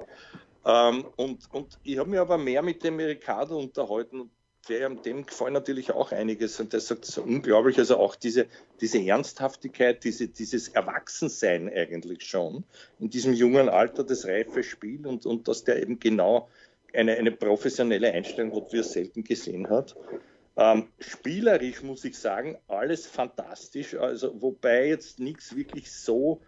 Ähm, 0.65 1.05
und, 1.15 1.53
und 1.53 1.79
ich 1.83 1.97
habe 1.97 2.09
mich 2.09 2.19
aber 2.19 2.37
mehr 2.37 2.61
mit 2.61 2.83
dem 2.83 2.99
Ricardo 2.99 3.57
unterhalten. 3.57 4.29
Der, 4.69 4.89
dem 4.89 5.25
gefallen 5.25 5.51
natürlich 5.51 5.91
auch 5.91 6.13
einiges 6.13 6.57
und 6.61 6.71
der 6.71 6.79
sagt 6.79 7.03
so 7.03 7.21
unglaublich, 7.21 7.77
also 7.79 7.97
auch 7.97 8.15
diese, 8.15 8.47
diese 8.79 8.97
Ernsthaftigkeit, 9.05 10.05
diese, 10.05 10.29
dieses 10.29 10.69
Erwachsensein 10.69 11.67
eigentlich 11.67 12.23
schon 12.23 12.63
in 12.97 13.09
diesem 13.09 13.33
jungen 13.33 13.67
Alter, 13.67 14.05
das 14.05 14.25
reife 14.25 14.63
Spiel 14.63 15.05
und, 15.05 15.25
und 15.25 15.49
dass 15.49 15.65
der 15.65 15.81
eben 15.81 15.99
genau 15.99 16.47
eine, 16.93 17.17
eine 17.17 17.31
professionelle 17.31 18.13
Einstellung 18.13 18.55
hat, 18.55 18.71
wie 18.71 18.77
er 18.77 18.83
selten 18.85 19.25
gesehen 19.25 19.69
hat. 19.69 19.97
Ähm, 20.55 20.87
spielerisch 20.99 21.81
muss 21.81 22.05
ich 22.05 22.17
sagen, 22.17 22.57
alles 22.67 23.07
fantastisch. 23.07 23.95
Also, 23.95 24.41
wobei 24.41 24.87
jetzt 24.87 25.19
nichts 25.19 25.55
wirklich 25.55 25.91
so 25.91 26.41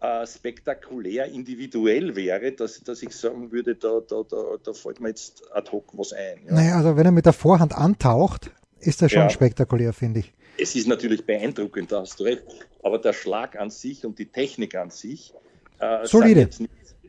äh, 0.00 0.26
spektakulär 0.26 1.26
individuell 1.26 2.16
wäre, 2.16 2.52
dass, 2.52 2.80
dass 2.82 3.02
ich 3.02 3.16
sagen 3.16 3.52
würde, 3.52 3.74
da, 3.74 4.00
da, 4.06 4.22
da, 4.28 4.56
da 4.62 4.72
fällt 4.74 5.00
mir 5.00 5.08
jetzt 5.08 5.42
ad 5.52 5.70
hoc 5.72 5.96
was 5.96 6.12
ein. 6.12 6.40
Ja. 6.46 6.54
Naja, 6.54 6.76
also 6.76 6.96
wenn 6.96 7.06
er 7.06 7.12
mit 7.12 7.24
der 7.24 7.32
Vorhand 7.32 7.74
antaucht, 7.74 8.50
ist 8.78 9.00
das 9.00 9.10
schon 9.10 9.22
ja. 9.22 9.30
spektakulär, 9.30 9.94
finde 9.94 10.20
ich. 10.20 10.34
Es 10.58 10.74
ist 10.74 10.86
natürlich 10.86 11.24
beeindruckend, 11.24 11.92
da 11.92 12.00
hast 12.00 12.20
du 12.20 12.24
recht. 12.24 12.44
Aber 12.82 12.98
der 12.98 13.14
Schlag 13.14 13.58
an 13.58 13.70
sich 13.70 14.04
und 14.04 14.18
die 14.18 14.26
Technik 14.26 14.74
an 14.74 14.90
sich 14.90 15.32
äh, 15.78 16.06
Solide. 16.06 16.40
Jetzt, 16.40 16.62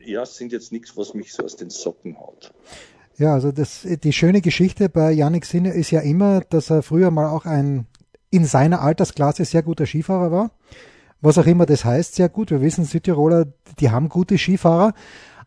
ja, 0.04 0.24
sind 0.24 0.52
jetzt 0.52 0.72
nichts, 0.72 0.96
was 0.96 1.14
mich 1.14 1.32
so 1.32 1.44
aus 1.44 1.56
den 1.56 1.70
Socken 1.70 2.18
haut. 2.18 2.52
Ja, 3.18 3.34
also 3.34 3.50
das, 3.50 3.84
die 3.84 4.12
schöne 4.12 4.40
Geschichte 4.40 4.88
bei 4.88 5.10
Yannick 5.10 5.44
Sinne 5.44 5.72
ist 5.72 5.90
ja 5.90 6.00
immer, 6.00 6.40
dass 6.40 6.70
er 6.70 6.82
früher 6.82 7.10
mal 7.10 7.26
auch 7.26 7.46
ein 7.46 7.86
in 8.30 8.44
seiner 8.44 8.82
Altersklasse 8.82 9.44
sehr 9.44 9.62
guter 9.62 9.86
Skifahrer 9.86 10.30
war. 10.30 10.50
Was 11.20 11.38
auch 11.38 11.46
immer 11.46 11.66
das 11.66 11.84
heißt, 11.84 12.14
sehr 12.14 12.28
gut. 12.28 12.50
Wir 12.50 12.60
wissen, 12.60 12.84
Südtiroler, 12.84 13.46
die 13.80 13.90
haben 13.90 14.08
gute 14.08 14.38
Skifahrer. 14.38 14.94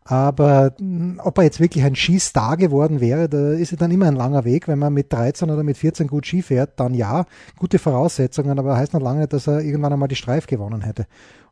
Aber 0.04 0.74
hm, 0.78 1.20
ob 1.22 1.38
er 1.38 1.44
jetzt 1.44 1.60
wirklich 1.60 1.84
ein 1.84 1.94
Skistar 1.94 2.56
geworden 2.56 3.00
wäre, 3.00 3.28
da 3.28 3.52
ist 3.52 3.72
es 3.72 3.78
dann 3.78 3.90
immer 3.90 4.06
ein 4.06 4.16
langer 4.16 4.44
Weg. 4.44 4.68
Wenn 4.68 4.78
man 4.78 4.92
mit 4.92 5.12
13 5.12 5.48
oder 5.48 5.62
mit 5.62 5.78
14 5.78 6.08
gut 6.08 6.26
Ski 6.26 6.42
fährt, 6.42 6.78
dann 6.80 6.92
ja, 6.92 7.24
gute 7.56 7.78
Voraussetzungen, 7.78 8.58
aber 8.58 8.76
heißt 8.76 8.92
noch 8.92 9.00
lange 9.00 9.20
nicht, 9.20 9.32
dass 9.32 9.46
er 9.46 9.60
irgendwann 9.60 9.92
einmal 9.92 10.08
die 10.08 10.16
Streif 10.16 10.46
gewonnen 10.46 10.82
hätte. 10.82 11.06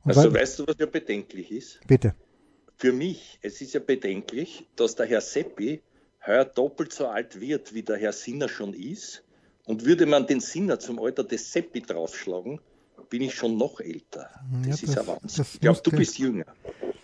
Und 0.05 0.17
also 0.17 0.35
weißt 0.35 0.59
du, 0.59 0.67
was 0.67 0.77
ja 0.79 0.87
bedenklich 0.87 1.53
ist? 1.53 1.81
Bitte. 1.87 2.15
Für 2.77 2.93
mich, 2.93 3.39
es 3.43 3.61
ist 3.61 3.75
ja 3.75 3.81
bedenklich, 3.81 4.67
dass 4.75 4.97
der 4.97 5.07
Herr 5.07 5.21
Seppi 5.21 5.81
heuer 6.27 6.45
doppelt 6.45 6.93
so 6.93 7.07
alt 7.07 7.41
wird, 7.41 7.75
wie 7.75 7.83
der 7.83 7.97
Herr 7.97 8.13
Sinner 8.13 8.49
schon 8.49 8.75
ist. 8.75 9.23
Und 9.67 9.85
würde 9.85 10.07
man 10.07 10.27
den 10.27 10.41
Sinner 10.41 10.79
zum 10.79 10.99
Alter 10.99 11.23
des 11.23 11.53
Seppi 11.53 11.81
draufschlagen, 11.81 12.61
bin 13.09 13.23
ich 13.23 13.35
schon 13.35 13.57
noch 13.57 13.81
älter. 13.81 14.31
Das 14.67 14.67
ja, 14.67 14.73
ist 14.75 14.83
das, 14.89 14.95
ja 14.95 15.07
Wahnsinn. 15.07 15.47
Ich 15.55 15.61
glaube, 15.61 15.81
du 15.83 15.91
bist 15.91 16.19
jünger. 16.19 16.47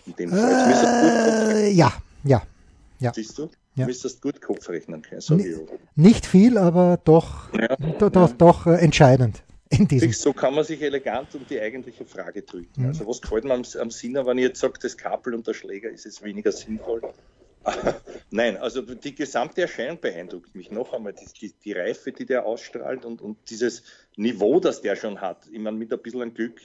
In 0.05 0.15
dem 0.15 0.29
Fall. 0.31 1.55
Äh, 1.55 1.71
ja, 1.71 1.93
ja, 2.23 2.41
ja. 2.99 3.13
Siehst 3.13 3.37
du? 3.37 3.43
Ja. 3.75 3.83
Du 3.83 3.85
müsstest 3.85 4.21
gut 4.21 4.41
Kopf 4.41 4.67
rechnen 4.69 5.01
können. 5.01 5.21
So 5.21 5.37
nicht 5.95 6.25
viel, 6.25 6.57
aber 6.57 6.99
doch, 7.03 7.53
ja, 7.53 7.75
doch, 7.75 8.13
ja. 8.13 8.27
doch 8.37 8.65
äh, 8.65 8.75
entscheidend. 8.77 9.43
In 9.69 9.87
diesem. 9.87 10.13
So 10.13 10.31
kann 10.31 10.55
man 10.55 10.63
sich 10.63 10.81
elegant 10.81 11.35
um 11.35 11.45
die 11.47 11.59
eigentliche 11.59 12.05
Frage 12.05 12.41
drücken. 12.41 12.83
Mhm. 12.83 12.87
Also 12.87 13.05
was 13.05 13.21
gefällt 13.21 13.43
mir 13.43 13.53
am, 13.53 13.63
am 13.79 13.91
Sinner, 13.91 14.25
wenn 14.25 14.37
ich 14.37 14.45
jetzt 14.45 14.61
sage, 14.61 14.79
das 14.81 14.95
Kabel 14.95 15.35
und 15.35 15.45
der 15.45 15.53
Schläger 15.53 15.89
ist 15.89 16.05
es 16.05 16.23
weniger 16.23 16.53
sinnvoll? 16.53 17.01
Nein, 18.31 18.57
also 18.57 18.81
die 18.81 19.15
gesamte 19.15 19.61
Erscheinung 19.61 19.99
beeindruckt 19.99 20.55
mich 20.55 20.71
noch 20.71 20.93
einmal. 20.93 21.13
Die, 21.13 21.25
die, 21.39 21.53
die, 21.53 21.73
Reife, 21.73 22.11
die 22.11 22.25
der 22.25 22.45
ausstrahlt 22.45 23.05
und, 23.05 23.21
und 23.21 23.37
dieses 23.49 23.83
Niveau, 24.15 24.59
das 24.59 24.81
der 24.81 24.95
schon 24.95 25.19
hat. 25.19 25.47
Ich 25.51 25.59
meine, 25.59 25.77
mit 25.77 25.91
ein 25.91 26.01
bisschen 26.01 26.33
Glück 26.33 26.61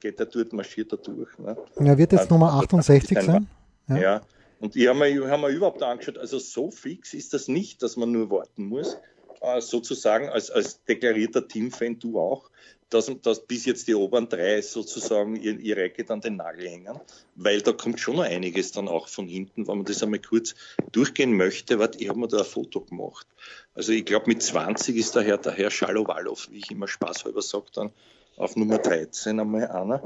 geht 0.00 0.20
er 0.20 0.26
dort, 0.26 0.52
marschiert 0.52 0.92
er 0.92 0.98
durch. 0.98 1.38
Ne? 1.38 1.56
Ja, 1.78 1.98
wird 1.98 2.12
jetzt 2.12 2.22
also, 2.22 2.34
Nummer 2.34 2.54
68 2.54 3.18
sein. 3.20 3.48
Ja. 3.88 3.96
ja. 3.96 4.20
und 4.60 4.76
ich 4.76 4.86
habe 4.88 4.98
mir, 4.98 5.28
hab 5.28 5.40
mir 5.40 5.48
überhaupt 5.48 5.82
angeschaut, 5.82 6.18
also 6.18 6.38
so 6.38 6.70
fix 6.70 7.14
ist 7.14 7.32
das 7.32 7.48
nicht, 7.48 7.82
dass 7.82 7.96
man 7.96 8.10
nur 8.12 8.30
warten 8.30 8.64
muss. 8.64 8.98
Äh, 9.40 9.60
sozusagen 9.60 10.28
als, 10.28 10.50
als 10.50 10.84
deklarierter 10.84 11.48
Teamfan, 11.48 11.98
du 11.98 12.20
auch, 12.20 12.50
dass, 12.90 13.10
dass 13.22 13.46
bis 13.46 13.64
jetzt 13.64 13.88
die 13.88 13.94
oberen 13.94 14.28
drei 14.28 14.60
sozusagen 14.60 15.36
ihr, 15.36 15.58
ihre 15.58 15.82
Ecke 15.82 16.04
dann 16.04 16.20
den 16.20 16.36
Nagel 16.36 16.68
hängen, 16.68 17.00
weil 17.36 17.62
da 17.62 17.72
kommt 17.72 18.00
schon 18.00 18.16
noch 18.16 18.24
einiges 18.24 18.72
dann 18.72 18.88
auch 18.88 19.08
von 19.08 19.28
hinten, 19.28 19.66
wenn 19.66 19.78
man 19.78 19.86
das 19.86 20.02
einmal 20.02 20.20
kurz 20.20 20.54
durchgehen 20.92 21.36
möchte. 21.36 21.78
Warte, 21.78 21.98
ich 21.98 22.08
habe 22.08 22.18
mir 22.18 22.28
da 22.28 22.38
ein 22.38 22.44
Foto 22.44 22.80
gemacht. 22.80 23.26
Also 23.74 23.92
ich 23.92 24.04
glaube 24.04 24.26
mit 24.26 24.42
20 24.42 24.96
ist 24.96 25.16
daher 25.16 25.38
der 25.38 25.52
Herr 25.52 25.70
Schalowalow, 25.70 26.36
wie 26.50 26.58
ich 26.58 26.70
immer 26.70 26.88
spaßhalber 26.88 27.42
sage, 27.42 27.66
dann 27.72 27.92
auf 28.36 28.56
Nummer 28.56 28.78
13 28.78 29.38
einmal 29.38 29.68
einer. 29.68 30.02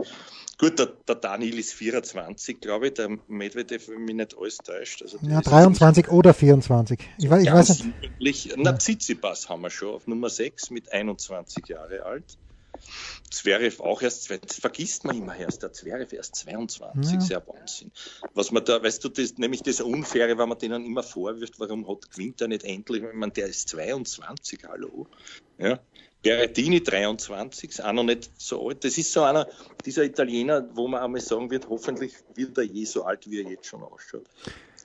Gut, 0.59 0.79
der, 0.79 0.87
der 0.87 1.15
Daniel 1.17 1.59
ist 1.59 1.73
24, 1.73 2.61
glaube 2.61 2.89
ich, 2.89 2.95
der 2.95 3.17
Medvedev, 3.29 3.89
wenn 3.89 4.05
mich 4.05 4.15
nicht 4.15 4.37
alles 4.37 4.59
täuscht. 4.59 5.03
Also 5.03 5.19
ja, 5.23 5.41
23 5.41 6.09
oder 6.11 6.35
24. 6.35 6.99
Ich, 7.19 7.31
weiß, 7.31 7.43
ich 7.43 7.53
weiß 7.53 7.85
nicht. 8.21 8.57
Na, 8.57 8.73
Tsitsipas 8.73 9.49
haben 9.49 9.63
wir 9.63 9.71
schon 9.71 9.95
auf 9.95 10.07
Nummer 10.07 10.31
6 10.31 10.71
mit 10.71 10.93
21 10.93 11.67
Jahre 11.69 12.05
alt. 12.05 12.39
Zverev 13.31 13.81
auch 13.83 14.03
erst, 14.03 14.31
das 14.31 14.59
vergisst 14.59 15.05
man 15.05 15.17
immer 15.17 15.37
erst, 15.37 15.63
der 15.63 15.73
Zverev 15.73 16.15
erst 16.15 16.37
22, 16.37 17.15
ja. 17.15 17.21
sehr 17.21 17.47
Wahnsinn. 17.47 17.91
Was 18.35 18.51
man 18.53 18.65
da, 18.65 18.83
weißt 18.83 19.05
du, 19.05 19.09
das, 19.09 19.39
nämlich 19.39 19.63
das 19.63 19.81
Unfaire, 19.81 20.39
weil 20.39 20.47
man 20.47 20.59
denen 20.59 20.85
immer 20.85 21.03
vorwirft, 21.03 21.59
warum 21.59 21.89
hat, 21.89 22.11
gewinnt 22.11 22.41
er 22.41 22.49
nicht 22.49 22.65
endlich, 22.65 23.03
ich 23.03 23.13
meine, 23.15 23.33
der 23.33 23.47
ist 23.47 23.69
22, 23.69 24.61
hallo. 24.69 25.07
Ja. 25.59 25.81
Berrettini 26.25 26.83
23, 26.83 27.69
ist 27.69 27.85
auch 27.85 27.93
noch 27.93 28.03
nicht 28.03 28.31
so 28.39 28.67
alt. 28.67 28.83
Das 28.83 28.97
ist 28.97 29.13
so 29.13 29.25
einer 29.25 29.47
dieser 29.85 30.05
Italiener, 30.05 30.67
wo 30.73 30.89
man 30.89 31.03
einmal 31.03 31.21
sagen 31.21 31.51
wird, 31.51 31.69
hoffentlich 31.69 32.15
wird 32.35 32.57
er 32.57 32.65
je 32.65 32.87
so 32.87 33.05
alt, 33.05 33.29
wie 33.29 33.43
er 33.43 33.51
jetzt 33.51 33.67
schon 33.67 33.83
ausschaut. 33.83 34.25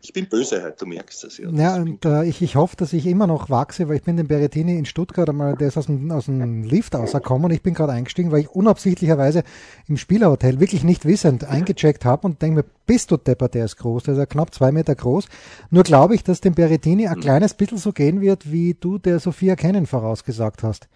Ich 0.02 0.14
bin 0.14 0.28
böse 0.30 0.64
heute, 0.64 0.78
du 0.80 0.86
merkst 0.86 1.24
das 1.26 1.38
ja. 1.38 1.50
Ja, 1.50 1.76
und 1.76 2.06
äh, 2.06 2.24
ich, 2.24 2.42
ich 2.42 2.56
hoffe, 2.56 2.78
dass 2.78 2.94
ich 2.94 3.06
immer 3.06 3.28
noch 3.28 3.50
wachse, 3.50 3.90
weil 3.90 3.98
ich 3.98 4.04
bin 4.04 4.16
den 4.16 4.28
Berettini 4.28 4.78
in 4.78 4.86
Stuttgart 4.86 5.28
einmal, 5.28 5.56
der 5.56 5.68
ist 5.68 5.78
aus 5.78 5.88
dem, 5.88 6.10
aus 6.12 6.26
dem 6.26 6.64
Lift 6.64 6.96
rausgekommen 6.96 7.46
und 7.46 7.52
ich 7.52 7.62
bin 7.62 7.74
gerade 7.74 7.92
eingestiegen, 7.92 8.32
weil 8.32 8.42
ich 8.42 8.50
unabsichtlicherweise 8.50 9.44
im 9.88 9.98
Spielerhotel 9.98 10.62
wirklich 10.62 10.84
nicht 10.84 11.06
wissend 11.06 11.44
eingecheckt 11.44 12.06
habe 12.06 12.28
und 12.28 12.42
denke 12.42 12.62
mir, 12.62 12.66
bist 12.86 13.12
du 13.12 13.18
Depper, 13.18 13.50
der 13.50 13.66
ist 13.66 13.76
groß, 13.78 14.04
der 14.04 14.14
ist 14.14 14.20
ja 14.20 14.26
knapp 14.26 14.54
zwei 14.54 14.72
Meter 14.72 14.96
groß. 14.96 15.26
Nur 15.70 15.84
glaube 15.84 16.16
ich, 16.16 16.24
dass 16.24 16.40
dem 16.40 16.56
Berettini 16.56 17.08
ein 17.08 17.18
mhm. 17.18 17.22
kleines 17.22 17.54
bisschen 17.54 17.78
so 17.78 17.92
gehen 17.92 18.22
wird, 18.22 18.52
wie 18.52 18.76
du 18.80 19.00
der 19.00 19.20
Sophia 19.20 19.56
Kennen 19.56 19.86
vorausgesagt 19.86 20.64
hast. 20.64 20.88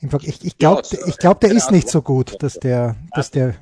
Ich, 0.00 0.44
ich 0.44 0.58
glaube, 0.58 0.78
also, 0.78 0.96
ich 1.06 1.18
glaub, 1.18 1.40
der 1.40 1.52
ist 1.52 1.70
nicht 1.70 1.88
so 1.88 2.00
gut, 2.00 2.42
dass 2.42 2.54
der, 2.54 2.96
dass 3.14 3.30
der. 3.30 3.54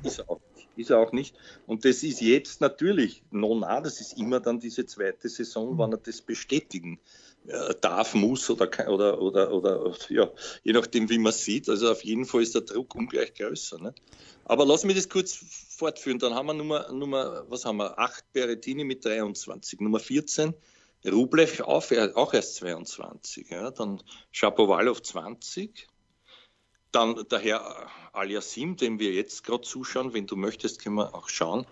Ist 0.79 0.91
er 0.91 0.99
auch 0.99 1.11
nicht. 1.11 1.35
Und 1.67 1.83
das 1.83 2.03
ist 2.03 2.21
jetzt 2.21 2.61
natürlich 2.61 3.23
noch 3.31 3.53
nah, 3.55 3.81
das 3.81 3.99
ist 3.99 4.17
immer 4.17 4.39
dann 4.39 4.59
diese 4.59 4.85
zweite 4.85 5.27
Saison, 5.27 5.77
wann 5.77 5.91
er 5.91 5.97
das 5.97 6.21
bestätigen 6.21 6.99
äh, 7.47 7.75
darf, 7.81 8.15
muss 8.15 8.49
oder, 8.49 8.69
oder, 8.87 9.21
oder, 9.21 9.51
oder 9.51 9.93
ja, 10.09 10.31
je 10.63 10.71
nachdem, 10.73 11.09
wie 11.09 11.17
man 11.17 11.33
sieht. 11.33 11.67
Also 11.67 11.91
auf 11.91 12.03
jeden 12.03 12.25
Fall 12.25 12.43
ist 12.43 12.55
der 12.55 12.61
Druck 12.61 12.95
ungleich 12.95 13.33
größer. 13.33 13.79
Ne? 13.79 13.93
Aber 14.45 14.65
lass 14.65 14.85
mich 14.85 14.95
das 14.95 15.09
kurz 15.09 15.33
fortführen. 15.77 16.19
Dann 16.19 16.33
haben 16.33 16.47
wir 16.47 16.53
Nummer, 16.53 16.91
Nummer 16.91 17.45
was 17.49 17.65
haben 17.65 17.77
wir? 17.77 17.99
8 17.99 18.31
Berettini 18.31 18.83
mit 18.85 19.03
23, 19.03 19.81
Nummer 19.81 19.99
14 19.99 20.53
Rublev 21.05 21.61
auch, 21.61 21.85
auch 22.15 22.33
erst 22.33 22.55
22, 22.55 23.49
ja. 23.49 23.71
dann 23.71 24.03
Shapovalov 24.31 25.01
20, 25.01 25.87
dann 26.91 27.15
der 27.29 27.39
Herr 27.39 27.61
Aliasim, 28.13 28.75
dem 28.75 28.99
wir 28.99 29.13
jetzt 29.13 29.43
gerade 29.43 29.61
zuschauen, 29.61 30.13
wenn 30.13 30.27
du 30.27 30.35
möchtest, 30.35 30.83
können 30.83 30.95
wir 30.95 31.15
auch 31.15 31.29
schauen. 31.29 31.65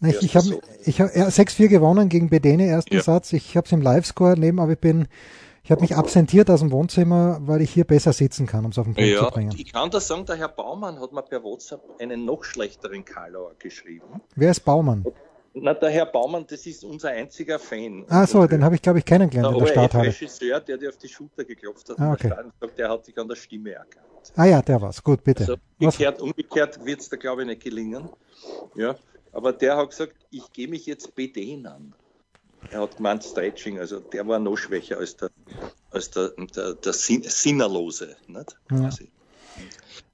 Ich, 0.00 0.22
ich 0.22 0.36
habe 0.36 0.60
ich 0.84 1.00
hab, 1.00 1.14
ja, 1.14 1.26
6-4 1.26 1.68
gewonnen 1.68 2.08
gegen 2.08 2.30
Bedene, 2.30 2.66
ersten 2.66 2.94
ja. 2.94 3.02
Satz. 3.02 3.32
Ich 3.32 3.56
habe 3.56 3.66
es 3.66 3.72
im 3.72 3.82
Live-Score 3.82 4.38
neben, 4.38 4.60
aber 4.60 4.72
ich 4.72 4.78
bin, 4.78 5.08
ich 5.64 5.70
habe 5.70 5.80
mich 5.80 5.96
absentiert 5.96 6.50
aus 6.50 6.60
dem 6.60 6.70
Wohnzimmer, 6.70 7.38
weil 7.42 7.62
ich 7.62 7.70
hier 7.70 7.84
besser 7.84 8.12
sitzen 8.12 8.46
kann, 8.46 8.64
um 8.64 8.70
es 8.70 8.78
auf 8.78 8.84
den 8.84 8.94
Punkt 8.94 9.10
ja, 9.10 9.24
zu 9.24 9.30
bringen. 9.30 9.54
Ich 9.56 9.72
kann 9.72 9.90
das 9.90 10.06
sagen, 10.06 10.24
der 10.26 10.36
Herr 10.36 10.48
Baumann 10.48 11.00
hat 11.00 11.12
mir 11.12 11.22
per 11.22 11.42
WhatsApp 11.42 11.82
einen 11.98 12.24
noch 12.24 12.44
schlechteren 12.44 13.04
Karlauer 13.04 13.54
geschrieben. 13.58 14.20
Wer 14.36 14.50
ist 14.50 14.60
Baumann? 14.60 15.04
Na, 15.54 15.74
der 15.74 15.90
Herr 15.90 16.06
Baumann, 16.06 16.46
das 16.48 16.66
ist 16.66 16.84
unser 16.84 17.10
einziger 17.10 17.58
Fan. 17.58 18.04
Ah 18.08 18.26
so, 18.26 18.46
den 18.46 18.62
habe 18.62 18.76
ich, 18.76 18.82
glaube 18.82 19.00
ich, 19.00 19.04
kennengelernt 19.04 19.48
der 19.48 19.58
in 19.58 19.64
der 19.64 19.72
Starthalle. 19.72 20.04
Der 20.04 20.12
Regisseur, 20.12 20.60
der 20.60 20.78
dir 20.78 20.88
auf 20.90 20.98
die 20.98 21.08
Schulter 21.08 21.44
geklopft 21.44 21.88
hat, 21.88 21.98
ah, 21.98 22.12
okay. 22.12 22.30
der, 22.60 22.68
der 22.68 22.90
hat 22.90 23.06
dich 23.06 23.18
an 23.18 23.26
der 23.26 23.36
Stimme 23.36 23.72
erkannt. 23.72 24.07
Ah 24.36 24.44
ja, 24.44 24.62
der 24.62 24.80
war's. 24.80 25.02
Gut, 25.02 25.24
bitte. 25.24 25.40
Also 25.42 25.56
umgekehrt, 25.80 26.20
umgekehrt 26.20 26.84
wird 26.84 27.00
es 27.00 27.08
da, 27.08 27.16
glaube 27.16 27.42
ich, 27.42 27.48
nicht 27.48 27.62
gelingen. 27.62 28.08
Ja, 28.74 28.96
aber 29.32 29.52
der 29.52 29.76
hat 29.76 29.90
gesagt, 29.90 30.14
ich 30.30 30.52
gehe 30.52 30.68
mich 30.68 30.86
jetzt 30.86 31.14
BD 31.14 31.64
an. 31.66 31.94
Er 32.70 32.82
hat 32.82 32.96
gemeint 32.96 33.24
Stretching, 33.24 33.78
also 33.78 34.00
der 34.00 34.26
war 34.26 34.38
noch 34.38 34.56
schwächer 34.56 34.98
als 34.98 35.16
der, 35.16 35.30
als 35.90 36.10
der, 36.10 36.30
der, 36.30 36.74
der 36.74 36.92
Sinnerlose. 36.92 38.16
Nicht? 38.26 38.56
Ja. 38.70 38.90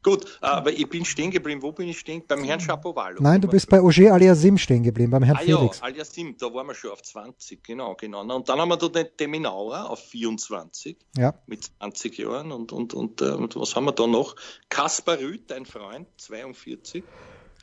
Gut, 0.05 0.39
aber 0.43 0.71
ich 0.71 0.87
bin 0.87 1.03
stehen 1.05 1.31
geblieben. 1.31 1.63
Wo 1.63 1.73
bin 1.73 1.89
ich 1.89 1.99
stehen? 1.99 2.23
Beim 2.29 2.45
Herrn 2.45 2.61
Chapovalo. 2.61 3.23
Nein, 3.23 3.41
du 3.41 3.49
bist 3.49 3.71
bei 3.71 3.81
Auger 3.81 4.13
Aliasim 4.13 4.59
stehen 4.59 4.83
geblieben, 4.83 5.11
beim 5.11 5.23
Herrn 5.23 5.39
ah, 5.39 5.41
Felix. 5.41 5.79
Ja, 5.79 5.85
Aliasim, 5.85 6.37
da 6.39 6.53
waren 6.53 6.67
wir 6.67 6.75
schon 6.75 6.91
auf 6.91 7.03
20, 7.03 7.65
genau, 7.65 7.95
genau. 7.95 8.21
Und 8.21 8.47
dann 8.47 8.61
haben 8.61 8.69
wir 8.69 8.77
da 8.77 8.89
den 8.89 9.07
Deminauer 9.19 9.89
auf 9.89 10.01
24 10.01 10.99
ja. 11.17 11.33
mit 11.47 11.65
20 11.65 12.19
Jahren. 12.19 12.53
Und, 12.53 12.71
und, 12.73 12.93
und, 12.93 13.23
äh, 13.23 13.31
und 13.31 13.57
was 13.57 13.75
haben 13.75 13.87
wir 13.87 13.93
da 13.93 14.07
noch? 14.07 14.37
Kaspar 14.69 15.19
Rüth, 15.19 15.51
dein 15.51 15.65
Freund, 15.65 16.07
42. 16.19 17.03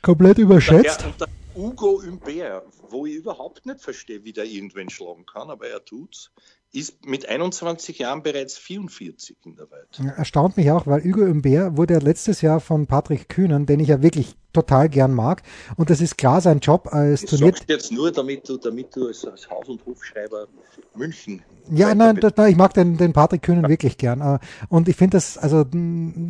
Komplett 0.02 0.38
überschätzt. 0.38 1.04
Und 1.04 1.20
der, 1.20 1.28
und 1.28 1.32
der 1.36 1.41
Hugo 1.56 2.02
Humbert, 2.02 2.64
wo 2.88 3.06
ich 3.06 3.14
überhaupt 3.16 3.66
nicht 3.66 3.80
verstehe, 3.80 4.24
wie 4.24 4.32
der 4.32 4.44
irgendwen 4.44 4.90
schlagen 4.90 5.26
kann, 5.26 5.50
aber 5.50 5.68
er 5.68 5.84
tut's, 5.84 6.30
ist 6.72 7.04
mit 7.04 7.28
21 7.28 7.98
Jahren 7.98 8.22
bereits 8.22 8.56
44 8.56 9.36
in 9.44 9.56
der 9.56 9.70
Welt. 9.70 10.00
Erstaunt 10.16 10.56
mich 10.56 10.70
auch, 10.70 10.86
weil 10.86 11.04
Hugo 11.04 11.26
Humbert 11.26 11.76
wurde 11.76 11.98
letztes 11.98 12.40
Jahr 12.40 12.60
von 12.60 12.86
Patrick 12.86 13.28
Kühnen, 13.28 13.66
den 13.66 13.80
ich 13.80 13.88
ja 13.88 14.00
wirklich 14.02 14.34
total 14.54 14.88
gern 14.88 15.12
mag. 15.14 15.42
Und 15.76 15.90
das 15.90 16.00
ist 16.00 16.16
klar 16.16 16.40
sein 16.40 16.60
Job 16.60 16.88
als 16.90 17.22
Ich 17.24 17.30
Turnier. 17.30 17.52
sag's 17.54 17.64
jetzt 17.68 17.92
nur, 17.92 18.10
damit 18.10 18.48
du, 18.48 18.56
damit 18.56 18.94
du 18.96 19.06
als, 19.08 19.26
Haus- 19.50 19.68
und 19.68 19.84
Hofschreiber 19.84 20.46
München. 20.94 21.42
Ja, 21.70 21.94
nein, 21.94 22.16
das, 22.16 22.32
nein, 22.36 22.50
ich 22.52 22.56
mag 22.56 22.72
den, 22.74 22.96
den 22.96 23.12
Patrick 23.12 23.42
Kühnen 23.42 23.68
wirklich 23.68 23.96
gern. 23.98 24.20
Äh, 24.20 24.38
Und 24.68 24.88
ich 24.88 24.96
finde 24.96 25.16
das, 25.18 25.36
also 25.38 25.64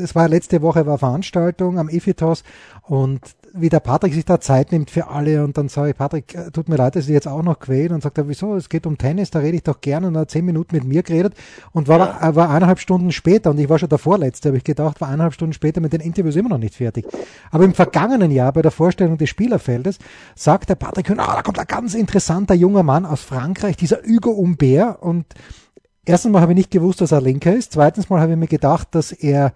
es 0.01 0.15
war 0.15 0.29
letzte 0.29 0.63
Woche 0.63 0.87
war 0.87 0.99
Veranstaltung 0.99 1.79
am 1.79 1.89
Efitos 1.89 2.43
und 2.83 3.21
wie 3.55 3.69
der 3.69 3.81
Patrick 3.81 4.15
sich 4.15 4.25
da 4.25 4.41
Zeit 4.41 4.73
nimmt 4.73 4.91
für 4.91 5.09
alle 5.09 5.45
und 5.45 5.59
dann 5.59 5.69
sage 5.69 5.91
ich, 5.91 5.97
Patrick, 5.97 6.35
äh, 6.35 6.51
tut 6.51 6.69
mir 6.69 6.77
leid, 6.77 6.97
dass 6.97 7.05
ich 7.05 7.11
jetzt 7.11 7.29
auch 7.29 7.43
noch 7.43 7.59
quäle 7.59 7.95
und 7.95 8.03
sagt 8.03 8.19
er, 8.19 8.29
wieso, 8.29 8.57
es 8.57 8.69
geht 8.69 8.87
um 8.87 8.99
Tennis, 8.99 9.31
da 9.31 9.41
rede 9.41 9.57
ich 9.57 9.63
doch 9.63 9.81
gern 9.81 10.05
und 10.05 10.15
er 10.15 10.23
hat 10.23 10.31
zehn 10.31 10.45
Minuten 10.45 10.75
mit 10.75 10.85
mir 10.85 11.03
geredet 11.03 11.35
und 11.73 11.89
war, 11.89 11.99
ja. 11.99 12.35
war 12.35 12.51
eineinhalb 12.51 12.79
Stunden 12.79 13.13
später 13.13 13.51
und 13.51 13.59
ich 13.59 13.69
war 13.69 13.79
schon 13.79 13.89
der 13.89 13.99
Vorletzte, 13.99 14.49
habe 14.49 14.59
ich 14.59 14.65
gedacht, 14.65 15.01
war 15.01 15.09
eineinhalb 15.09 15.35
Stunden 15.35 15.53
später 15.53 15.81
mit 15.81 15.93
den 15.93 16.01
Interviews 16.01 16.37
immer 16.37 16.49
noch 16.49 16.59
nicht 16.59 16.75
fertig. 16.75 17.07
Aber 17.51 17.65
im 17.65 17.75
vergangenen 17.75 18.31
Jahr 18.31 18.53
bei 18.53 18.63
der 18.63 18.71
Vorstellung 18.71 19.19
des 19.19 19.29
Spielerfeldes 19.29 19.99
sagt 20.35 20.69
der 20.69 20.77
Patrick 20.77 21.11
ah, 21.11 21.35
da 21.37 21.43
kommt 21.43 21.59
ein 21.59 21.67
ganz 21.67 21.95
interessanter 21.95 22.55
junger 22.55 22.83
Mann 22.83 23.05
aus 23.05 23.21
Frankreich, 23.21 23.77
dieser 23.77 23.99
Hugo 24.07 24.37
Humbert 24.37 25.03
und 25.03 25.27
Erstens 26.05 26.33
mal 26.33 26.41
habe 26.41 26.51
ich 26.51 26.57
nicht 26.57 26.73
gewusst, 26.73 27.01
dass 27.01 27.13
er 27.13 27.21
Linker 27.21 27.55
ist. 27.55 27.75
Zweitens 27.75 28.11
mal 28.11 28.21
habe 28.21 28.33
ich 28.33 28.39
mir 28.39 28.49
gedacht, 28.49 28.89
dass 28.91 29.13
er 29.13 29.53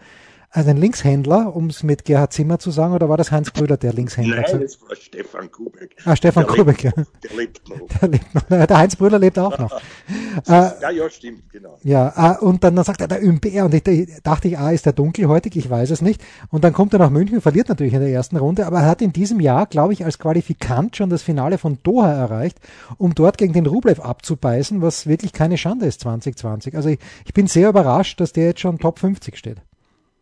einen 0.56 0.76
Linkshändler, 0.78 1.54
um 1.54 1.66
es 1.66 1.82
mit 1.82 2.04
Gerhard 2.04 2.32
Zimmer 2.32 2.58
zu 2.58 2.70
sagen, 2.70 2.94
oder 2.94 3.08
war 3.08 3.16
das 3.16 3.30
Heinz 3.30 3.50
Brüder, 3.50 3.76
der 3.76 3.92
Linkshändler? 3.92 4.36
Nein, 4.36 4.60
das 4.60 4.80
war 4.80 4.96
Stefan 4.96 5.50
Kubek. 5.50 5.96
Ah, 6.04 6.16
Stefan 6.16 6.46
der 6.46 6.56
Kubek, 6.56 6.84
ja. 6.84 6.92
Lebt, 6.96 7.24
der 7.24 7.36
lebt 7.36 7.68
noch. 7.68 7.98
Der, 8.00 8.08
lebt 8.08 8.34
noch. 8.34 8.42
der 8.66 8.78
Heinz 8.78 8.96
Brüder 8.96 9.18
lebt 9.18 9.38
auch 9.38 9.58
noch. 9.58 9.80
ja, 10.48 10.90
ja, 10.90 11.10
stimmt, 11.10 11.50
genau. 11.50 11.78
Ja, 11.82 12.38
und 12.38 12.64
dann, 12.64 12.74
dann 12.76 12.84
sagt 12.84 13.00
er, 13.00 13.08
der 13.08 13.22
Ümber, 13.22 13.64
und 13.64 13.74
ich 13.74 14.08
dachte 14.22 14.48
ich, 14.48 14.58
ah, 14.58 14.70
ist 14.70 14.86
der 14.86 14.92
dunkelhäutig, 14.92 15.56
ich 15.56 15.68
weiß 15.68 15.90
es 15.90 16.00
nicht. 16.00 16.22
Und 16.50 16.64
dann 16.64 16.72
kommt 16.72 16.92
er 16.92 16.98
nach 16.98 17.10
München, 17.10 17.40
verliert 17.40 17.68
natürlich 17.68 17.94
in 17.94 18.00
der 18.00 18.10
ersten 18.10 18.36
Runde, 18.36 18.66
aber 18.66 18.80
er 18.80 18.86
hat 18.86 19.02
in 19.02 19.12
diesem 19.12 19.40
Jahr, 19.40 19.66
glaube 19.66 19.92
ich, 19.92 20.04
als 20.04 20.18
Qualifikant 20.18 20.96
schon 20.96 21.10
das 21.10 21.22
Finale 21.22 21.58
von 21.58 21.78
Doha 21.82 22.12
erreicht, 22.12 22.58
um 22.96 23.14
dort 23.14 23.36
gegen 23.38 23.52
den 23.52 23.66
Rublev 23.66 24.00
abzubeißen, 24.00 24.80
was 24.80 25.06
wirklich 25.06 25.32
keine 25.32 25.58
Schande 25.58 25.86
ist 25.86 26.00
2020. 26.00 26.76
Also 26.76 26.88
ich, 26.88 26.98
ich 27.24 27.34
bin 27.34 27.46
sehr 27.46 27.68
überrascht, 27.68 28.20
dass 28.20 28.32
der 28.32 28.46
jetzt 28.46 28.60
schon 28.60 28.78
Top 28.78 28.98
50 28.98 29.36
steht. 29.36 29.58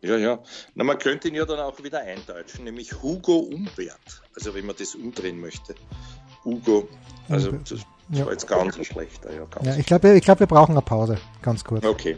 Ja, 0.05 0.17
ja. 0.17 0.39
Na, 0.75 0.83
man 0.83 0.99
könnte 0.99 1.29
ihn 1.29 1.35
ja 1.35 1.45
dann 1.45 1.59
auch 1.59 1.83
wieder 1.83 2.01
eindeutschen, 2.01 2.63
nämlich 2.63 3.01
Hugo 3.01 3.37
Umbert. 3.39 4.21
Also 4.35 4.53
wenn 4.53 4.65
man 4.65 4.75
das 4.77 4.93
umdrehen 4.93 5.39
möchte. 5.39 5.73
Hugo, 6.43 6.87
also 7.27 7.53
das, 7.53 7.69
das 7.69 7.79
ja. 8.09 8.25
war 8.25 8.31
jetzt 8.33 8.47
ganz 8.47 8.85
schlechter. 8.85 9.33
Ja, 9.33 9.45
ganz 9.45 9.65
ja 9.65 9.75
ich 9.77 9.85
glaube, 9.87 10.15
ich 10.15 10.23
glaub, 10.23 10.39
wir 10.39 10.45
brauchen 10.45 10.73
eine 10.73 10.83
Pause, 10.83 11.17
ganz 11.41 11.63
kurz. 11.63 11.83
Okay. 11.83 12.17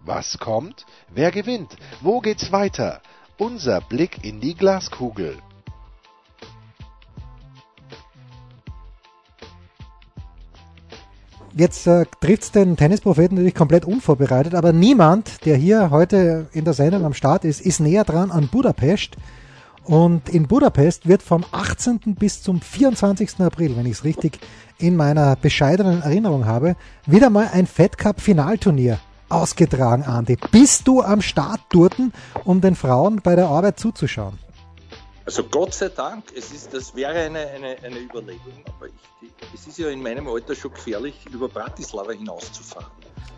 Was 0.00 0.38
kommt? 0.38 0.86
Wer 1.10 1.32
gewinnt? 1.32 1.76
Wo 2.00 2.20
geht's 2.20 2.50
weiter? 2.50 3.02
Unser 3.36 3.82
Blick 3.82 4.24
in 4.24 4.40
die 4.40 4.54
Glaskugel. 4.54 5.36
Jetzt 11.58 11.86
äh, 11.86 12.04
trifft 12.20 12.54
den 12.54 12.76
Tennispropheten 12.76 13.36
natürlich 13.36 13.54
komplett 13.54 13.86
unvorbereitet, 13.86 14.54
aber 14.54 14.74
niemand, 14.74 15.46
der 15.46 15.56
hier 15.56 15.88
heute 15.90 16.48
in 16.52 16.66
der 16.66 16.74
Sendung 16.74 17.06
am 17.06 17.14
Start 17.14 17.46
ist, 17.46 17.62
ist 17.62 17.80
näher 17.80 18.04
dran 18.04 18.30
an 18.30 18.48
Budapest. 18.48 19.16
Und 19.82 20.28
in 20.28 20.48
Budapest 20.48 21.08
wird 21.08 21.22
vom 21.22 21.46
18. 21.52 22.16
bis 22.18 22.42
zum 22.42 22.60
24. 22.60 23.40
April, 23.40 23.74
wenn 23.74 23.86
ich 23.86 23.92
es 23.92 24.04
richtig 24.04 24.38
in 24.76 24.96
meiner 24.96 25.34
bescheidenen 25.36 26.02
Erinnerung 26.02 26.44
habe, 26.44 26.76
wieder 27.06 27.30
mal 27.30 27.48
ein 27.50 27.66
Fed 27.66 27.96
Cup 27.96 28.20
Finalturnier 28.20 28.98
ausgetragen, 29.30 30.02
Andi. 30.02 30.36
Bist 30.52 30.86
du 30.86 31.00
am 31.00 31.22
Start 31.22 31.60
dort, 31.70 31.96
um 32.44 32.60
den 32.60 32.74
Frauen 32.74 33.22
bei 33.22 33.34
der 33.34 33.46
Arbeit 33.46 33.80
zuzuschauen? 33.80 34.38
Also 35.26 35.42
Gott 35.42 35.74
sei 35.74 35.88
Dank, 35.88 36.24
es 36.36 36.52
ist, 36.52 36.72
das 36.72 36.94
wäre 36.94 37.14
eine, 37.14 37.40
eine, 37.40 37.76
eine 37.82 37.98
Überlegung, 37.98 38.62
aber 38.68 38.86
ich, 38.86 38.92
die, 39.20 39.30
es 39.52 39.66
ist 39.66 39.76
ja 39.76 39.88
in 39.88 40.00
meinem 40.00 40.28
Alter 40.28 40.54
schon 40.54 40.72
gefährlich, 40.72 41.16
über 41.32 41.48
Bratislava 41.48 42.12
hinauszufahren. 42.12 42.92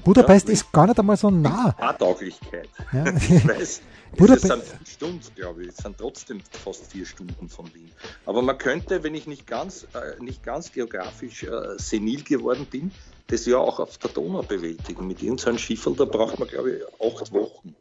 Budapest 0.04 0.48
ja, 0.48 0.52
ist 0.52 0.70
gar 0.70 0.86
nicht 0.86 0.98
einmal 0.98 1.16
so 1.16 1.30
nah. 1.30 1.72
Fahrtauglichkeit. 1.72 2.68
Ja. 2.92 3.04
Ich 3.16 3.48
weiß. 3.48 3.80
Budapest. 4.16 4.44
Es 4.44 4.50
sind 4.50 4.64
vier 4.64 4.86
Stunden, 4.86 5.34
glaube 5.34 5.62
ich. 5.62 5.68
Es 5.68 5.76
sind 5.78 5.96
trotzdem 5.96 6.42
fast 6.62 6.92
vier 6.92 7.06
Stunden 7.06 7.48
von 7.48 7.72
Wien. 7.74 7.90
Aber 8.26 8.42
man 8.42 8.58
könnte, 8.58 9.02
wenn 9.02 9.14
ich 9.14 9.26
nicht 9.26 9.46
ganz, 9.46 9.86
äh, 9.94 10.22
nicht 10.22 10.42
ganz 10.42 10.72
geografisch 10.72 11.44
äh, 11.44 11.78
senil 11.78 12.22
geworden 12.22 12.66
bin, 12.70 12.90
das 13.28 13.46
ja 13.46 13.56
auch 13.56 13.80
auf 13.80 13.96
der 13.96 14.10
Donau 14.10 14.42
bewältigen. 14.42 15.06
Mit 15.06 15.22
irgendeinem 15.22 15.58
Schifferl, 15.58 15.94
da 15.96 16.04
braucht 16.04 16.38
man, 16.38 16.48
glaube 16.48 16.70
ich, 16.72 16.82
acht 16.84 17.32
Wochen. 17.32 17.74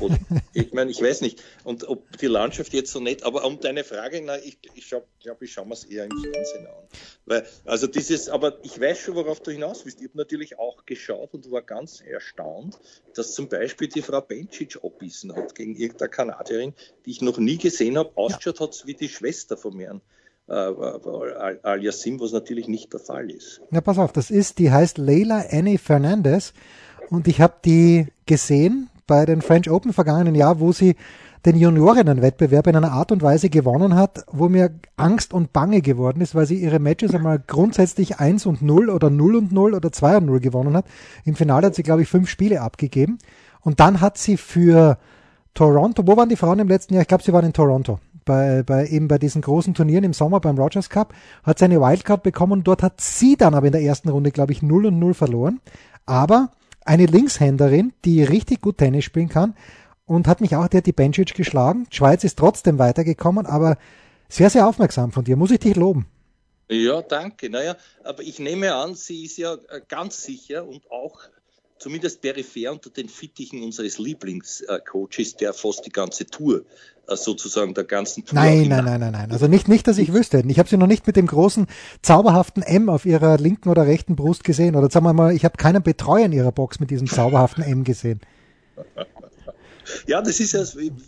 Und 0.00 0.18
ich 0.52 0.72
meine, 0.72 0.90
ich 0.90 1.00
weiß 1.00 1.20
nicht, 1.20 1.42
und 1.64 1.88
ob 1.88 2.16
die 2.18 2.26
Landschaft 2.26 2.72
jetzt 2.72 2.92
so 2.92 3.00
nett, 3.00 3.22
aber 3.22 3.44
um 3.44 3.60
deine 3.60 3.84
Frage, 3.84 4.20
na, 4.24 4.38
ich, 4.38 4.58
ich 4.74 4.88
glaube, 4.88 5.44
ich 5.44 5.52
schaue 5.52 5.66
mir 5.66 5.74
es 5.74 5.84
eher 5.84 6.04
im 6.04 6.10
Fernsehen 6.10 6.66
an. 6.66 6.88
Weil, 7.26 7.46
also 7.64 7.86
dieses, 7.86 8.28
aber 8.28 8.58
ich 8.64 8.80
weiß 8.80 8.98
schon, 8.98 9.14
worauf 9.14 9.40
du 9.40 9.50
hinaus 9.50 9.84
willst. 9.84 10.00
Ich 10.00 10.08
habe 10.08 10.18
natürlich 10.18 10.58
auch 10.58 10.86
geschaut 10.86 11.34
und 11.34 11.50
war 11.50 11.62
ganz 11.62 12.00
erstaunt, 12.00 12.78
dass 13.14 13.34
zum 13.34 13.48
Beispiel 13.48 13.88
die 13.88 14.02
Frau 14.02 14.20
Bencic 14.20 14.78
abbissen 14.82 15.34
hat 15.34 15.54
gegen 15.54 15.76
irgendeine 15.76 16.10
Kanadierin, 16.10 16.74
die 17.04 17.10
ich 17.10 17.22
noch 17.22 17.38
nie 17.38 17.58
gesehen 17.58 17.98
habe. 17.98 18.12
Ausgeschaut 18.14 18.60
ja. 18.60 18.66
hat 18.66 18.82
wie 18.86 18.94
die 18.94 19.08
Schwester 19.08 19.56
von 19.56 19.76
mir. 19.76 20.00
Äh, 20.48 20.52
Al-Yassim, 20.52 22.18
was 22.18 22.32
natürlich 22.32 22.66
nicht 22.66 22.92
der 22.92 23.00
Fall 23.00 23.30
ist. 23.30 23.60
Na, 23.70 23.80
pass 23.80 23.98
auf, 23.98 24.12
das 24.12 24.30
ist, 24.30 24.58
die 24.58 24.72
heißt 24.72 24.98
Leila 24.98 25.44
Annie 25.48 25.78
Fernandez 25.78 26.52
und 27.08 27.28
ich 27.28 27.40
habe 27.40 27.54
die 27.64 28.08
gesehen 28.26 28.90
bei 29.10 29.26
den 29.26 29.42
French 29.42 29.68
Open 29.68 29.92
vergangenen 29.92 30.36
Jahr, 30.36 30.60
wo 30.60 30.70
sie 30.70 30.94
den 31.44 31.56
Juniorinnenwettbewerb 31.56 32.68
in 32.68 32.76
einer 32.76 32.92
Art 32.92 33.10
und 33.10 33.22
Weise 33.22 33.50
gewonnen 33.50 33.96
hat, 33.96 34.24
wo 34.30 34.48
mir 34.48 34.70
Angst 34.96 35.34
und 35.34 35.52
Bange 35.52 35.82
geworden 35.82 36.20
ist, 36.20 36.36
weil 36.36 36.46
sie 36.46 36.62
ihre 36.62 36.78
Matches 36.78 37.12
einmal 37.12 37.42
grundsätzlich 37.44 38.20
1 38.20 38.46
und 38.46 38.62
0 38.62 38.88
oder 38.88 39.10
0 39.10 39.34
und 39.34 39.50
0 39.50 39.74
oder 39.74 39.90
2 39.90 40.18
und 40.18 40.26
0 40.26 40.38
gewonnen 40.38 40.76
hat. 40.76 40.84
Im 41.24 41.34
Finale 41.34 41.66
hat 41.66 41.74
sie, 41.74 41.82
glaube 41.82 42.02
ich, 42.02 42.08
fünf 42.08 42.30
Spiele 42.30 42.60
abgegeben. 42.60 43.18
Und 43.62 43.80
dann 43.80 44.00
hat 44.00 44.16
sie 44.16 44.36
für 44.36 44.96
Toronto, 45.54 46.06
wo 46.06 46.16
waren 46.16 46.28
die 46.28 46.36
Frauen 46.36 46.60
im 46.60 46.68
letzten 46.68 46.94
Jahr? 46.94 47.02
Ich 47.02 47.08
glaube, 47.08 47.24
sie 47.24 47.32
waren 47.32 47.46
in 47.46 47.52
Toronto. 47.52 47.98
Bei, 48.24 48.62
bei, 48.62 48.86
eben 48.86 49.08
bei 49.08 49.18
diesen 49.18 49.42
großen 49.42 49.74
Turnieren 49.74 50.04
im 50.04 50.12
Sommer 50.12 50.38
beim 50.38 50.56
Rogers 50.56 50.88
Cup, 50.88 51.14
hat 51.42 51.58
sie 51.58 51.64
eine 51.64 51.80
Wildcard 51.80 52.22
bekommen 52.22 52.62
dort 52.62 52.84
hat 52.84 53.00
sie 53.00 53.36
dann 53.36 53.54
aber 53.54 53.66
in 53.66 53.72
der 53.72 53.82
ersten 53.82 54.08
Runde, 54.08 54.30
glaube 54.30 54.52
ich, 54.52 54.62
0 54.62 54.86
und 54.86 55.00
0 55.00 55.14
verloren. 55.14 55.60
Aber 56.06 56.50
eine 56.84 57.06
Linkshänderin, 57.06 57.92
die 58.04 58.22
richtig 58.22 58.60
gut 58.60 58.78
Tennis 58.78 59.04
spielen 59.04 59.28
kann 59.28 59.54
und 60.06 60.26
hat 60.26 60.40
mich 60.40 60.56
auch, 60.56 60.68
der 60.68 60.78
hat 60.78 60.86
die 60.86 60.92
Bencic 60.92 61.34
geschlagen. 61.34 61.86
Die 61.90 61.96
Schweiz 61.96 62.24
ist 62.24 62.38
trotzdem 62.38 62.78
weitergekommen, 62.78 63.46
aber 63.46 63.78
sehr, 64.28 64.50
sehr 64.50 64.66
aufmerksam 64.66 65.12
von 65.12 65.24
dir. 65.24 65.36
Muss 65.36 65.50
ich 65.50 65.60
dich 65.60 65.76
loben. 65.76 66.06
Ja, 66.68 67.02
danke. 67.02 67.50
Naja, 67.50 67.76
aber 68.04 68.22
ich 68.22 68.38
nehme 68.38 68.74
an, 68.74 68.94
sie 68.94 69.24
ist 69.24 69.38
ja 69.38 69.54
äh, 69.54 69.80
ganz 69.88 70.22
sicher 70.22 70.66
und 70.66 70.90
auch 70.90 71.20
zumindest 71.80 72.20
peripher 72.20 72.70
unter 72.70 72.90
den 72.90 73.08
Fittichen 73.08 73.62
unseres 73.62 73.98
Lieblingscoaches, 73.98 75.36
der 75.36 75.52
fast 75.52 75.84
die 75.84 75.90
ganze 75.90 76.26
Tour 76.26 76.64
äh, 77.08 77.16
sozusagen 77.16 77.74
der 77.74 77.84
ganzen 77.84 78.24
Tour. 78.24 78.38
Nein, 78.38 78.68
nein, 78.68 78.84
nein, 78.84 79.00
nein, 79.00 79.12
nein. 79.12 79.32
Also 79.32 79.48
nicht, 79.48 79.66
nicht, 79.66 79.88
dass 79.88 79.98
ich 79.98 80.12
wüsste. 80.12 80.44
Ich 80.46 80.58
habe 80.58 80.68
sie 80.68 80.76
noch 80.76 80.86
nicht 80.86 81.06
mit 81.06 81.16
dem 81.16 81.26
großen 81.26 81.66
zauberhaften 82.02 82.62
M 82.62 82.88
auf 82.88 83.06
ihrer 83.06 83.38
linken 83.38 83.70
oder 83.70 83.86
rechten 83.86 84.14
Brust 84.14 84.44
gesehen. 84.44 84.76
Oder 84.76 84.90
sagen 84.90 85.06
wir 85.06 85.14
mal, 85.14 85.34
ich 85.34 85.44
habe 85.44 85.56
keinen 85.56 85.82
Betreuer 85.82 86.26
in 86.26 86.32
ihrer 86.32 86.52
Box 86.52 86.78
mit 86.78 86.90
diesem 86.90 87.08
zauberhaften 87.08 87.64
M 87.64 87.82
gesehen. 87.82 88.20
Ja, 90.06 90.22
das 90.22 90.40
ist 90.40 90.52
ja 90.52 90.62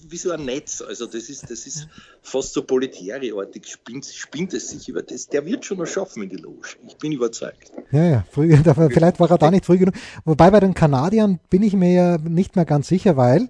wie 0.08 0.16
so 0.16 0.30
ein 0.30 0.44
Netz. 0.44 0.82
Also 0.82 1.06
das 1.06 1.28
ist, 1.28 1.50
das 1.50 1.66
ist 1.66 1.88
fast 2.22 2.52
so 2.52 2.62
politiärartig, 2.62 3.66
spinnt, 3.66 4.06
spinnt 4.06 4.54
es 4.54 4.70
sich 4.70 4.88
über 4.88 5.02
das. 5.02 5.28
Der 5.28 5.44
wird 5.44 5.64
schon 5.64 5.78
noch 5.78 5.86
schaffen 5.86 6.22
in 6.22 6.28
die 6.28 6.36
Loge. 6.36 6.70
Ich 6.86 6.96
bin 6.96 7.12
überzeugt. 7.12 7.72
Ja, 7.90 8.04
ja, 8.04 8.24
früh, 8.30 8.56
vielleicht 8.90 9.20
war 9.20 9.30
er 9.30 9.38
da 9.38 9.50
nicht 9.50 9.66
früh 9.66 9.78
genug. 9.78 9.94
Wobei 10.24 10.50
bei 10.50 10.60
den 10.60 10.74
Kanadiern 10.74 11.40
bin 11.50 11.62
ich 11.62 11.74
mir 11.74 11.92
ja 11.92 12.18
nicht 12.18 12.56
mehr 12.56 12.64
ganz 12.64 12.88
sicher, 12.88 13.16
weil 13.16 13.48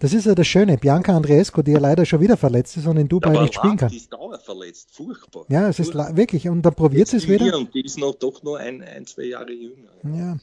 das 0.00 0.12
ist 0.12 0.26
ja 0.26 0.34
das 0.34 0.46
Schöne. 0.46 0.78
Bianca 0.78 1.16
Andreescu, 1.16 1.62
die 1.62 1.72
ja 1.72 1.80
leider 1.80 2.06
schon 2.06 2.20
wieder 2.20 2.36
verletzt 2.36 2.76
ist 2.76 2.86
und 2.86 2.96
in 2.98 3.08
Dubai 3.08 3.34
ja, 3.34 3.42
nicht 3.42 3.54
spielen 3.54 3.76
kann. 3.76 3.88
Die 3.88 3.96
ist 3.96 4.12
dauerverletzt, 4.12 4.90
furchtbar. 4.92 5.44
Ja, 5.48 5.68
es 5.68 5.80
ist 5.80 5.94
wirklich. 5.94 6.48
Und 6.48 6.62
dann 6.62 6.74
probiert 6.74 7.08
sie 7.08 7.16
es 7.16 7.28
wieder. 7.28 7.56
Und 7.56 7.74
die 7.74 7.84
ist 7.84 7.98
noch, 7.98 8.14
doch 8.14 8.42
nur 8.44 8.58
ein, 8.58 8.80
ein, 8.82 9.06
zwei 9.06 9.24
Jahre 9.24 9.52
jünger. 9.52 9.90
Ja. 10.16 10.36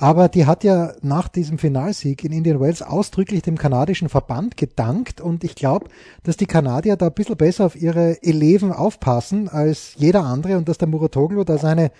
Aber 0.00 0.30
die 0.30 0.46
hat 0.46 0.64
ja 0.64 0.94
nach 1.02 1.28
diesem 1.28 1.58
Finalsieg 1.58 2.24
in 2.24 2.32
Indian 2.32 2.58
Wells 2.58 2.80
ausdrücklich 2.80 3.42
dem 3.42 3.58
kanadischen 3.58 4.08
Verband 4.08 4.56
gedankt 4.56 5.20
und 5.20 5.44
ich 5.44 5.54
glaube, 5.54 5.90
dass 6.22 6.38
die 6.38 6.46
Kanadier 6.46 6.96
da 6.96 7.08
ein 7.08 7.12
bisschen 7.12 7.36
besser 7.36 7.66
auf 7.66 7.76
ihre 7.76 8.22
Eleven 8.22 8.72
aufpassen 8.72 9.50
als 9.50 9.92
jeder 9.96 10.24
andere 10.24 10.56
und 10.56 10.70
dass 10.70 10.78
der 10.78 10.88
Muratoglu 10.88 11.44
da 11.44 11.58
seine, 11.58 11.92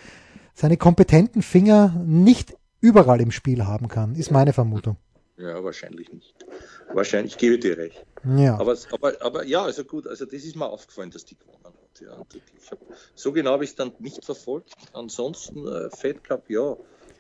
seine 0.55 0.79
kompetenten 0.79 1.43
Finger 1.43 2.03
nicht 2.07 2.57
überall 2.81 3.21
im 3.21 3.31
Spiel 3.31 3.67
haben 3.67 3.89
kann, 3.89 4.15
ist 4.15 4.31
meine 4.31 4.55
Vermutung. 4.55 4.97
Ja, 5.37 5.63
wahrscheinlich 5.63 6.11
nicht. 6.11 6.35
Wahrscheinlich, 6.95 7.33
ich 7.33 7.39
gebe 7.39 7.59
dir 7.59 7.77
recht. 7.77 8.07
Ja. 8.25 8.59
Aber, 8.59 8.79
aber, 8.93 9.13
aber 9.21 9.45
ja, 9.45 9.63
also 9.63 9.85
gut, 9.85 10.07
also 10.07 10.25
das 10.25 10.43
ist 10.43 10.57
mir 10.57 10.71
aufgefallen, 10.71 11.11
dass 11.11 11.27
die 11.27 11.37
gewonnen 11.37 11.65
hat. 11.65 12.01
Ja. 12.01 12.17
Ich 12.57 12.71
hab, 12.71 12.79
so 13.15 13.31
genau 13.31 13.51
habe 13.53 13.65
ich 13.65 13.71
es 13.71 13.77
dann 13.77 13.93
nicht 13.99 14.25
verfolgt. 14.25 14.73
Ansonsten 14.95 15.69
äh, 15.69 15.91
Fed 15.91 16.25
Cup, 16.25 16.49
ja, 16.49 16.77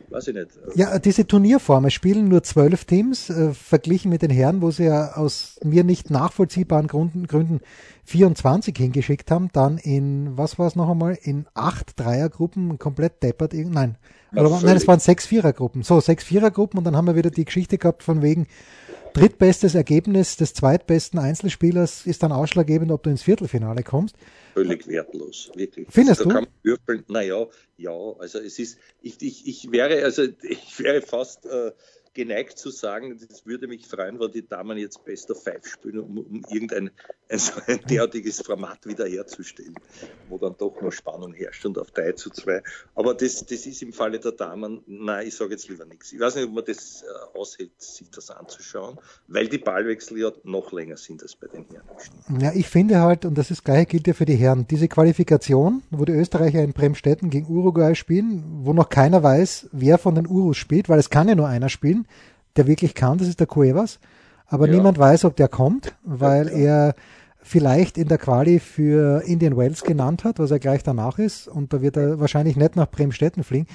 weiß 0.09 0.29
ich 0.29 0.35
nicht. 0.35 0.49
Ja, 0.75 0.99
diese 0.99 1.27
Turnierform, 1.27 1.85
es 1.85 1.95
spielen 1.95 2.29
nur 2.29 2.43
zwölf 2.43 2.85
Teams, 2.85 3.31
äh, 3.31 3.53
verglichen 3.53 4.11
mit 4.11 4.23
den 4.23 4.31
Herren, 4.31 4.63
wo 4.63 4.71
sie 4.71 4.85
ja 4.85 5.13
aus 5.15 5.59
mir 5.63 5.85
nicht 5.85 6.11
nachvollziehbaren 6.11 6.87
Gründen, 6.87 7.27
Gründen 7.27 7.61
24 8.05 8.77
hingeschickt 8.77 9.31
haben, 9.31 9.51
dann 9.53 9.79
in, 9.79 10.37
was 10.37 10.59
war 10.59 10.67
es 10.67 10.77
noch 10.77 10.89
einmal, 10.89 11.19
in 11.21 11.47
acht 11.55 11.99
Dreiergruppen 11.99 12.79
komplett 12.79 13.23
deppert, 13.23 13.53
nein, 13.55 13.97
oder, 14.33 14.61
nein, 14.63 14.77
es 14.77 14.87
waren 14.87 15.01
sechs 15.01 15.27
Vierergruppen, 15.27 15.83
so, 15.83 16.01
sechs 16.01 16.25
Vierergruppen 16.25 16.79
und 16.79 16.85
dann 16.85 16.97
haben 16.97 17.07
wir 17.07 17.17
wieder 17.17 17.31
die 17.31 17.45
Geschichte 17.45 17.79
gehabt 17.79 18.03
von 18.03 18.23
wegen, 18.23 18.47
drittbestes 19.13 19.75
Ergebnis 19.75 20.37
des 20.37 20.55
zweitbesten 20.55 21.19
Einzelspielers 21.19 22.07
ist 22.07 22.23
dann 22.23 22.33
ausschlaggebend, 22.33 22.91
ob 22.93 23.03
du 23.03 23.11
ins 23.11 23.23
Viertelfinale 23.23 23.83
kommst. 23.83 24.17
Völlig 24.55 24.87
wertlos, 24.87 25.51
wirklich. 25.55 25.87
Findest 25.91 26.27
also, 26.27 26.47
du? 26.65 26.77
Naja, 27.09 27.47
ja, 27.77 27.91
also 28.19 28.39
es 28.39 28.59
ist, 28.59 28.79
ich, 29.01 29.21
ich, 29.21 29.47
ich 29.47 29.73
wäre, 29.73 30.05
also 30.05 30.25
ich 30.43 30.79
wäre 30.79 31.03
fast 31.03 31.47
äh, 31.47 31.73
geneigt 32.15 32.59
zu 32.59 32.71
sagen, 32.71 33.13
es 33.13 33.47
würde 33.47 33.69
mich 33.69 33.87
freuen, 33.87 34.19
wenn 34.19 34.33
die 34.33 34.47
Damen 34.47 34.79
jetzt 34.79 35.05
Best 35.05 35.31
of 35.31 35.43
Five 35.43 35.67
spielen, 35.67 36.01
um, 36.01 36.19
um 36.19 36.45
irgendein 36.51 36.91
ein, 37.31 37.39
so 37.39 37.53
ein 37.67 37.81
derartiges 37.89 38.41
Format 38.41 38.85
wiederherzustellen, 38.87 39.75
wo 40.29 40.39
dann 40.39 40.57
doch 40.59 40.81
noch 40.83 40.91
Spannung 40.91 41.33
herrscht 41.33 41.65
und 41.65 41.79
auf 41.79 41.91
3 41.93 42.13
zu 42.13 42.31
2. 42.31 42.63
Aber 42.95 43.15
das, 43.15 43.47
das 43.47 43.67
ist 43.67 43.83
im 43.83 43.93
Falle 43.93 44.19
der 44.19 44.33
Damen, 44.33 44.83
nein, 44.87 45.29
ich 45.29 45.37
sage 45.37 45.53
jetzt 45.53 45.69
lieber 45.69 45.85
nichts. 45.85 46.13
Ich 46.13 46.21
weiß 46.21 46.35
nicht, 46.35 46.47
ob 46.47 46.55
man 46.55 46.65
das 46.65 47.03
äh, 47.03 47.39
aushält, 47.39 47.81
sich 47.81 48.11
das 48.11 48.31
anzuschauen, 48.31 48.99
weil 49.29 49.49
die 49.49 49.59
Ballwechsel 49.59 50.19
ja 50.19 50.33
noch 50.43 50.73
länger 50.73 50.97
sind 50.97 51.23
als 51.23 51.37
bei 51.37 51.47
den 51.47 51.67
Herren. 51.67 52.41
Ja, 52.41 52.53
ich 52.55 52.69
finde 52.69 53.01
halt, 53.01 53.25
und 53.25 53.39
das 53.39 53.51
ist 53.51 53.65
gleich 53.65 53.89
gilt 53.89 54.07
ja 54.07 54.15
für 54.15 54.25
die 54.25 54.37
Herren, 54.37 54.67
diese 54.69 54.89
Qualifikation, 54.89 55.83
wo 55.91 56.05
die 56.05 56.13
Österreicher 56.13 56.63
in 56.63 56.73
Bremstetten 56.73 57.31
gegen 57.31 57.49
Uruguay 57.49 57.95
spielen, 57.95 58.43
wo 58.65 58.73
noch 58.73 58.89
keiner 58.89 59.23
weiß, 59.23 59.69
wer 59.73 59.99
von 59.99 60.15
den 60.15 60.27
Urus 60.27 60.57
spielt, 60.57 60.89
weil 60.89 60.99
es 60.99 61.11
kann 61.11 61.29
ja 61.29 61.35
nur 61.35 61.49
einer 61.49 61.69
spielen, 61.69 62.00
der 62.57 62.67
wirklich 62.67 62.95
kann, 62.95 63.19
das 63.19 63.29
ist 63.29 63.41
der 63.41 63.47
Cuevas. 63.47 63.99
Aber 64.47 64.67
ja. 64.67 64.75
niemand 64.75 64.99
weiß, 64.99 65.25
ob 65.25 65.37
der 65.37 65.49
kommt, 65.49 65.95
weil 66.03 66.49
ja. 66.49 66.55
er 66.55 66.95
vielleicht 67.43 67.97
in 67.97 68.09
der 68.09 68.19
Quali 68.19 68.59
für 68.59 69.23
Indian 69.25 69.57
Wells 69.57 69.83
genannt 69.83 70.25
hat, 70.25 70.39
was 70.39 70.51
er 70.51 70.59
gleich 70.59 70.83
danach 70.83 71.19
ist. 71.19 71.49
Und 71.49 71.73
da 71.73 71.81
wird 71.81 71.97
er 71.97 72.21
wahrscheinlich 72.21 72.57
nicht 72.57 72.77
nach 72.77 72.91
Bremstetten 72.91 73.45
fliegen. 73.45 73.67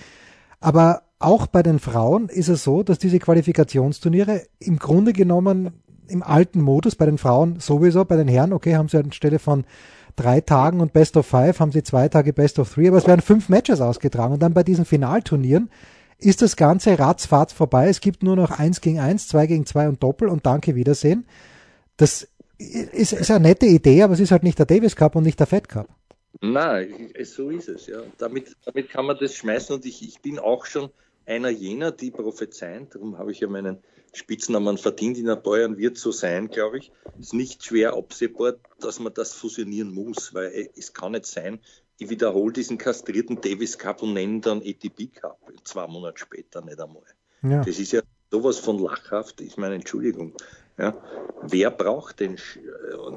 Aber 0.60 1.04
auch 1.20 1.48
bei 1.48 1.64
den 1.64 1.80
Frauen 1.80 2.30
ist 2.30 2.50
es 2.50 2.64
so, 2.64 2.84
dass 2.84 3.00
diese 3.00 3.20
Qualifikationsturniere 3.20 4.42
im 4.60 4.78
Grunde 4.78 5.14
genommen 5.14 5.72
im 6.08 6.22
alten 6.22 6.62
Modus, 6.62 6.96
bei 6.96 7.06
den 7.06 7.18
Frauen 7.18 7.60
sowieso, 7.60 8.06
bei 8.06 8.16
den 8.16 8.28
Herren, 8.28 8.54
okay, 8.54 8.76
haben 8.76 8.90
sie 8.90 8.98
anstelle 8.98 9.40
von 9.40 9.66
drei 10.16 10.42
Tagen 10.42 10.82
und 10.82 10.94
Best 10.94 11.18
of 11.18 11.26
Five, 11.26 11.60
haben 11.60 11.72
sie 11.72 11.84
zwei 11.84 12.10
Tage 12.10 12.32
Best 12.32 12.60
of 12.60 12.72
Three, 12.72 12.88
aber 12.88 12.98
es 12.98 13.08
werden 13.08 13.22
fünf 13.22 13.50
Matches 13.50 13.82
ausgetragen. 13.82 14.34
Und 14.34 14.42
dann 14.42 14.54
bei 14.54 14.64
diesen 14.64 14.86
Finalturnieren 14.86 15.70
ist 16.17 16.41
das 16.41 16.56
Ganze 16.56 16.97
ratzfatz 16.97 17.54
vorbei. 17.54 17.89
Es 17.89 18.01
gibt 18.01 18.23
nur 18.23 18.36
noch 18.36 18.51
eins 18.51 18.82
gegen 18.82 18.99
eins, 18.99 19.28
zwei 19.28 19.47
gegen 19.47 19.65
zwei 19.65 19.88
und 19.88 20.01
Doppel 20.01 20.30
und 20.30 20.45
danke, 20.45 20.75
Wiedersehen. 20.75 21.25
Das 21.97 22.28
ist, 22.58 23.13
ist 23.13 23.32
eine 23.32 23.47
nette 23.47 23.65
Idee, 23.65 24.04
aber 24.04 24.13
es 24.13 24.19
ist 24.19 24.32
halt 24.32 24.43
nicht 24.43 24.60
der 24.60 24.65
Davis 24.65 24.95
Cup 24.95 25.15
und 25.15 25.23
nicht 25.23 25.39
der 25.39 25.47
Fed 25.47 25.67
Cup. 25.67 25.88
Nein, 26.41 27.13
so 27.23 27.49
ist 27.49 27.69
es, 27.69 27.88
ja. 27.88 28.01
Damit, 28.17 28.56
damit 28.65 28.89
kann 28.89 29.06
man 29.06 29.17
das 29.19 29.36
schmeißen 29.36 29.75
und 29.75 29.86
ich, 29.86 30.06
ich 30.08 30.21
bin 30.21 30.38
auch 30.39 30.65
schon 30.65 30.89
einer 31.25 31.49
jener, 31.49 31.91
die 31.91 32.12
prophezeien, 32.12 32.88
darum 32.91 33.17
habe 33.17 33.32
ich 33.32 33.39
ja 33.39 33.47
meinen 33.47 33.80
Spitznamen 34.13 34.78
verdient, 34.78 35.17
in 35.17 35.25
der 35.25 35.36
Bayern 35.36 35.78
wird 35.78 35.97
so 35.97 36.12
sein, 36.12 36.49
glaube 36.49 36.78
ich. 36.78 36.91
Es 37.19 37.28
ist 37.28 37.34
nicht 37.34 37.63
schwer 37.65 37.93
absehbar, 37.93 38.56
dass 38.80 38.99
man 38.99 39.13
das 39.13 39.34
fusionieren 39.34 39.93
muss, 39.93 40.34
weil 40.34 40.69
es 40.75 40.93
kann 40.93 41.13
nicht 41.13 41.25
sein, 41.25 41.60
ich 41.97 42.10
wiederhole 42.10 42.54
diesen 42.54 42.78
kastrierten 42.78 43.39
Davis 43.39 43.78
Cup 43.78 44.01
und 44.01 44.13
nenne 44.13 44.41
dann 44.41 44.60
ATP 44.60 45.13
Cup 45.13 45.39
zwei 45.65 45.88
Monate 45.88 46.19
später 46.19 46.62
nicht 46.62 46.80
einmal. 46.80 47.04
Ja. 47.43 47.63
Das 47.63 47.78
ist 47.80 47.91
ja 47.91 48.01
sowas 48.32 48.58
von 48.58 48.80
lachhaft. 48.80 49.41
Ich 49.41 49.58
meine, 49.58 49.75
Entschuldigung. 49.75 50.34
Ja, 50.78 50.93
wer 51.41 51.71
braucht 51.71 52.19
den? 52.19 52.38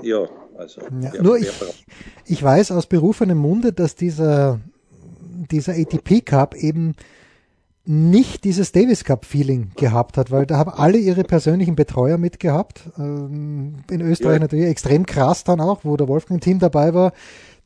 Ja, 0.03 0.29
also. 0.57 0.81
Ja, 0.81 1.13
wer, 1.13 1.23
nur 1.23 1.35
wer 1.35 1.41
ich, 1.41 1.87
ich 2.27 2.43
weiß 2.43 2.71
aus 2.71 2.87
berufenem 2.87 3.39
Munde, 3.39 3.73
dass 3.73 3.97
dieser, 3.97 4.61
dieser 5.51 5.73
ATP 5.73 6.25
Cup 6.25 6.55
eben 6.55 6.95
nicht 7.85 8.45
dieses 8.45 8.71
Davis 8.71 9.03
Cup 9.03 9.25
Feeling 9.25 9.73
gehabt 9.75 10.19
hat, 10.19 10.31
weil 10.31 10.45
da 10.47 10.59
haben 10.59 10.71
alle 10.71 10.99
ihre 10.99 11.25
persönlichen 11.25 11.75
Betreuer 11.75 12.19
mitgehabt. 12.19 12.83
Ähm, 12.99 13.77
in 13.91 14.03
Österreich 14.03 14.35
ja. 14.35 14.41
natürlich 14.41 14.67
extrem 14.67 15.07
krass 15.07 15.43
dann 15.43 15.61
auch, 15.61 15.85
wo 15.85 15.97
der 15.97 16.07
Wolfgang 16.07 16.41
Team 16.41 16.59
dabei 16.59 16.93
war 16.93 17.13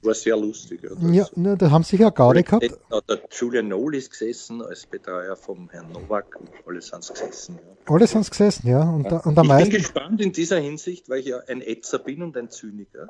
war 0.02 0.14
sehr 0.14 0.36
lustig. 0.36 0.80
Ja, 1.00 1.28
ne, 1.34 1.56
da 1.56 1.70
haben 1.70 1.84
sie 1.84 1.96
sicher 1.96 2.10
Gaudi 2.10 2.42
gehabt. 2.42 2.68
Der 3.08 3.20
Julian 3.30 3.68
Noll 3.68 3.94
ist 3.94 4.10
gesessen 4.10 4.62
als 4.62 4.86
Betreuer 4.86 5.36
vom 5.36 5.70
Herrn 5.70 5.92
Nowak 5.92 6.36
und 6.40 6.50
alle 6.66 6.80
sind 6.80 7.06
gesessen. 7.08 7.58
Ja. 7.62 7.94
Alle 7.94 8.06
sind 8.06 8.28
gesessen, 8.28 8.68
ja. 8.68 8.82
Und, 8.82 9.04
ja. 9.04 9.18
und 9.18 9.38
ich 9.38 9.44
meisten... 9.44 9.70
bin 9.70 9.78
gespannt 9.78 10.20
in 10.20 10.32
dieser 10.32 10.58
Hinsicht, 10.58 11.08
weil 11.08 11.20
ich 11.20 11.26
ja 11.26 11.38
ein 11.46 11.60
Etzer 11.60 11.98
bin 11.98 12.22
und 12.22 12.36
ein 12.36 12.50
Zyniker, 12.50 13.08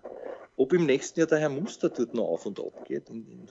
ob 0.56 0.72
im 0.72 0.86
nächsten 0.86 1.20
Jahr 1.20 1.28
der 1.28 1.38
Herr 1.38 1.48
Muster 1.48 1.88
dort 1.88 2.14
noch 2.14 2.24
auf 2.24 2.46
und 2.46 2.60
ab 2.60 2.84
geht. 2.86 3.08
In, 3.08 3.26
in, 3.26 3.48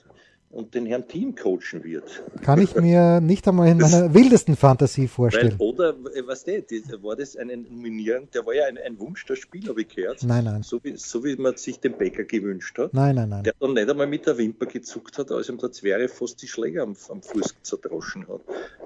und 0.52 0.74
den 0.76 0.86
Herrn 0.86 1.08
Team 1.08 1.36
coachen 1.36 1.84
wird. 1.84 2.24
Kann 2.42 2.62
ich 2.62 2.76
mir 2.76 3.22
nicht 3.22 3.48
einmal 3.48 3.70
in 3.70 3.78
meiner 3.78 4.14
wildesten 4.14 4.56
Fantasie 4.56 5.08
vorstellen. 5.08 5.56
Weil, 5.58 5.68
oder, 5.68 5.90
äh, 6.14 6.26
was 6.26 6.44
der, 6.44 6.64
war 7.02 7.16
das 7.16 7.36
eine 7.36 7.58
Nominierung, 7.58 8.30
der 8.32 8.46
war 8.46 8.54
ja 8.54 8.66
ein, 8.66 8.78
ein 8.78 9.00
Wunsch 9.00 9.26
der 9.26 9.36
Spieler, 9.36 9.70
habe 9.70 9.82
ich 9.82 9.90
gehört. 9.90 10.24
Nein, 10.24 10.46
nein. 10.46 10.64
So 10.64 10.84
wie, 10.84 10.96
so 10.98 11.24
wie 11.24 11.36
man 11.36 11.58
sich 11.58 11.80
den 11.80 11.98
Bäcker 11.98 12.24
gewünscht 12.24 12.78
hat. 12.78 12.94
Nein, 12.94 13.16
nein, 13.16 13.30
nein. 13.30 13.44
Der 13.44 13.54
dann 13.60 13.74
nicht 13.74 13.90
einmal 13.90 14.08
mit 14.08 14.26
der 14.26 14.38
Wimper 14.38 14.66
gezuckt 14.66 15.18
hat, 15.18 15.32
als 15.32 15.50
ihm 15.50 15.58
der 15.58 15.72
Zwerge 15.72 16.10
fast 16.10 16.42
die 16.42 16.48
Schläger 16.48 16.84
am, 16.84 16.96
am 17.10 17.22
Fuß 17.22 17.56
zerdroschen 17.62 18.28
hat. 18.28 18.42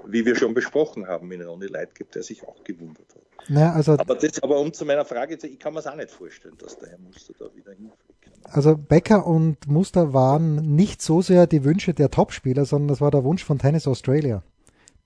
Wie 0.06 0.24
wir 0.24 0.36
schon 0.36 0.54
besprochen 0.54 1.06
haben 1.06 1.30
in 1.32 1.42
Ronny 1.42 1.66
Leitgeb, 1.66 2.12
der 2.12 2.22
sich 2.22 2.46
auch 2.46 2.62
gewundert 2.64 3.06
hat. 3.14 3.22
Naja, 3.48 3.72
also, 3.72 3.92
aber, 3.92 4.16
das, 4.16 4.42
aber 4.42 4.58
um 4.58 4.72
zu 4.72 4.84
meiner 4.84 5.04
Frage 5.04 5.38
zu 5.38 5.46
ich 5.46 5.58
kann 5.58 5.72
mir 5.72 5.80
es 5.80 5.86
auch 5.86 5.94
nicht 5.94 6.10
vorstellen, 6.10 6.56
dass 6.58 6.78
der 6.78 6.90
Herr 6.90 6.98
Muster 6.98 7.32
da 7.38 7.44
wieder 7.54 7.72
hinfliegt. 7.72 8.05
Also 8.44 8.76
Becker 8.76 9.26
und 9.26 9.66
Muster 9.66 10.12
waren 10.12 10.74
nicht 10.76 11.02
so 11.02 11.20
sehr 11.20 11.46
die 11.46 11.64
Wünsche 11.64 11.94
der 11.94 12.10
Topspieler, 12.10 12.64
sondern 12.64 12.88
das 12.88 13.00
war 13.00 13.10
der 13.10 13.24
Wunsch 13.24 13.44
von 13.44 13.58
Tennis 13.58 13.88
Australia. 13.88 14.42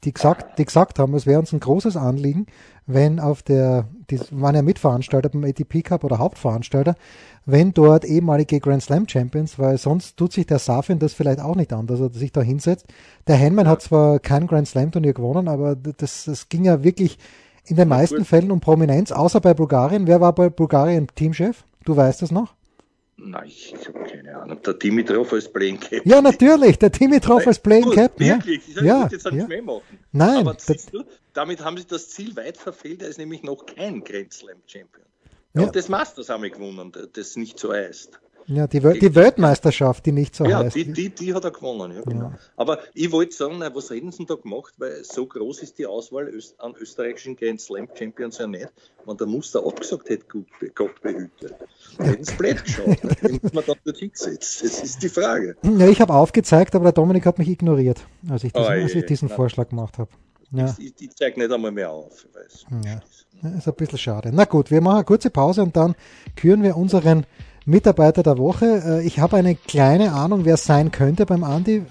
Die 0.04 0.12
gesagt, 0.14 0.58
die 0.58 0.64
gesagt 0.64 0.98
haben, 0.98 1.14
es 1.14 1.26
wäre 1.26 1.40
uns 1.40 1.52
ein 1.52 1.60
großes 1.60 1.96
Anliegen, 1.96 2.46
wenn 2.86 3.20
auf 3.20 3.42
der, 3.42 3.86
die 4.10 4.18
waren 4.30 4.54
ja 4.54 4.62
Mitveranstalter 4.62 5.28
beim 5.28 5.44
ATP 5.44 5.82
Cup 5.82 6.04
oder 6.04 6.18
Hauptveranstalter, 6.18 6.94
wenn 7.44 7.72
dort 7.74 8.04
ehemalige 8.04 8.60
Grand 8.60 8.82
Slam 8.82 9.08
Champions, 9.08 9.58
weil 9.58 9.76
sonst 9.76 10.16
tut 10.16 10.32
sich 10.32 10.46
der 10.46 10.58
Safin 10.58 10.98
das 10.98 11.12
vielleicht 11.12 11.40
auch 11.40 11.54
nicht 11.54 11.72
an, 11.72 11.86
dass 11.86 12.00
er 12.00 12.10
sich 12.10 12.32
da 12.32 12.40
hinsetzt. 12.40 12.86
Der 13.26 13.36
Henman 13.36 13.68
hat 13.68 13.82
zwar 13.82 14.20
kein 14.20 14.46
Grand 14.46 14.68
Slam 14.68 14.90
Turnier 14.90 15.12
gewonnen, 15.12 15.48
aber 15.48 15.76
das, 15.76 16.24
das 16.24 16.48
ging 16.48 16.64
ja 16.64 16.82
wirklich 16.82 17.18
in 17.66 17.76
den 17.76 17.88
meisten 17.88 18.24
Fällen 18.24 18.50
um 18.50 18.60
Prominenz, 18.60 19.12
außer 19.12 19.40
bei 19.40 19.54
Bulgarien. 19.54 20.06
Wer 20.06 20.20
war 20.20 20.34
bei 20.34 20.48
Bulgarien 20.48 21.08
Teamchef? 21.14 21.64
Du 21.84 21.96
weißt 21.96 22.22
das 22.22 22.30
noch? 22.30 22.54
Nein, 23.22 23.46
ich, 23.46 23.74
habe 23.86 24.04
keine 24.04 24.36
Ahnung. 24.36 24.62
Der 24.62 24.74
Dimitrov 24.74 25.32
als 25.32 25.52
Playing 25.52 25.78
Captain. 25.78 26.02
Ja, 26.04 26.22
natürlich, 26.22 26.78
der 26.78 26.90
Dimitrov 26.90 27.46
als 27.46 27.58
Playing 27.58 27.90
Captain. 27.90 28.28
Wirklich, 28.28 28.68
ich 28.68 28.76
ja, 28.76 29.08
jetzt 29.10 29.24
ja. 29.24 29.30
Schmäh 29.30 29.60
machen. 29.60 29.82
Nein. 30.12 30.48
Aber 30.48 30.56
du, 30.92 31.04
damit 31.32 31.62
haben 31.62 31.76
sie 31.76 31.86
das 31.86 32.08
Ziel 32.08 32.34
weit 32.36 32.56
verfehlt. 32.56 33.02
Er 33.02 33.08
ist 33.08 33.18
nämlich 33.18 33.42
noch 33.42 33.66
kein 33.66 34.02
Grand 34.02 34.32
Slam 34.32 34.58
Champion. 34.66 35.06
Ja. 35.54 35.62
Und 35.62 35.76
das 35.76 35.88
Masters 35.88 36.28
haben 36.28 36.42
wir 36.42 36.50
gewonnen, 36.50 36.92
das 37.12 37.36
nicht 37.36 37.58
so 37.58 37.72
heißt. 37.72 38.20
Ja, 38.46 38.66
die, 38.66 38.80
die 38.80 39.14
Weltmeisterschaft, 39.14 40.06
die 40.06 40.12
nicht 40.12 40.34
so 40.34 40.44
ja, 40.44 40.58
heißt. 40.58 40.76
Ja, 40.76 40.84
die, 40.84 40.92
die, 40.92 41.08
die, 41.10 41.34
hat 41.34 41.44
er 41.44 41.50
gewonnen, 41.50 41.92
ja, 41.94 42.02
genau. 42.02 42.30
Ja. 42.30 42.38
Aber 42.56 42.80
ich 42.94 43.12
wollte 43.12 43.34
sagen, 43.34 43.60
was 43.60 43.90
hätten 43.90 44.12
sie 44.12 44.26
da 44.26 44.34
gemacht, 44.34 44.74
weil 44.78 45.04
so 45.04 45.26
groß 45.26 45.62
ist 45.62 45.78
die 45.78 45.86
Auswahl 45.86 46.30
an 46.58 46.74
österreichischen 46.78 47.36
Grand 47.36 47.60
Slam 47.60 47.88
Champions 47.94 48.38
ja 48.38 48.46
nicht. 48.46 48.68
Wenn 49.06 49.16
der 49.16 49.26
Muster 49.26 49.64
abgesagt 49.64 50.08
hätte, 50.08 50.24
Gott 50.74 51.00
behüte, 51.00 51.54
hätten 51.98 52.24
sie 52.24 52.34
blöd 52.34 52.64
geschaut. 52.64 52.98
dann 53.22 53.38
muss 53.42 53.52
man 53.52 53.64
da 53.66 53.72
dort 53.84 53.96
hingesetzt. 53.96 54.64
Das 54.64 54.82
ist 54.82 55.02
die 55.02 55.08
Frage. 55.08 55.56
Ja, 55.62 55.88
ich 55.88 56.00
habe 56.00 56.14
aufgezeigt, 56.14 56.74
aber 56.74 56.84
der 56.84 56.92
Dominik 56.92 57.26
hat 57.26 57.38
mich 57.38 57.48
ignoriert, 57.48 58.04
als 58.28 58.44
ich 58.44 58.52
diesen, 58.52 58.66
oh, 58.66 58.70
als 58.70 58.94
ich 58.94 59.06
diesen 59.06 59.28
Vorschlag 59.28 59.68
gemacht 59.68 59.98
habe. 59.98 60.10
Ja. 60.52 60.74
Ich, 60.78 60.94
ich, 61.00 61.14
zeige 61.14 61.38
nicht 61.38 61.52
einmal 61.52 61.70
mehr 61.70 61.90
auf. 61.90 62.26
Ja. 62.84 63.00
Ist 63.56 63.68
ein 63.68 63.74
bisschen 63.74 63.98
schade. 63.98 64.30
Na 64.32 64.44
gut, 64.44 64.70
wir 64.70 64.80
machen 64.80 64.96
eine 64.96 65.04
kurze 65.04 65.30
Pause 65.30 65.62
und 65.62 65.76
dann 65.76 65.94
küren 66.36 66.62
wir 66.62 66.76
unseren 66.76 67.24
Mitarbeiter 67.70 68.22
der 68.22 68.36
Woche. 68.36 68.82
Äh, 68.84 69.06
ich 69.06 69.20
habe 69.20 69.36
eine 69.36 69.54
kleine 69.54 70.12
Ahnung, 70.12 70.44
wer 70.44 70.54
es 70.54 70.64
sein 70.64 70.90
könnte 70.90 71.24
beim 71.24 71.44
Andi. 71.44 71.86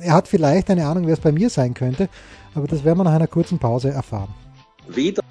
Er 0.00 0.14
hat 0.14 0.26
vielleicht 0.26 0.70
eine 0.70 0.86
Ahnung, 0.86 1.06
wer 1.06 1.14
es 1.14 1.20
bei 1.20 1.32
mir 1.32 1.50
sein 1.50 1.74
könnte, 1.74 2.08
aber 2.54 2.66
das 2.66 2.82
werden 2.82 2.98
wir 2.98 3.04
nach 3.04 3.12
einer 3.12 3.28
kurzen 3.28 3.58
Pause 3.58 3.90
erfahren. 3.90 4.34
Wieder 4.88 5.22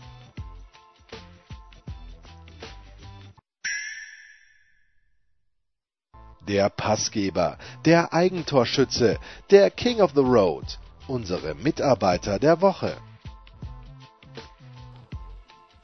der 6.47 6.69
Passgeber, 6.69 7.57
der 7.85 8.13
Eigentorschütze, 8.13 9.17
der 9.51 9.71
King 9.71 10.01
of 10.01 10.11
the 10.15 10.21
Road, 10.21 10.79
unsere 11.07 11.55
Mitarbeiter 11.55 12.39
der 12.39 12.61
Woche. 12.61 12.97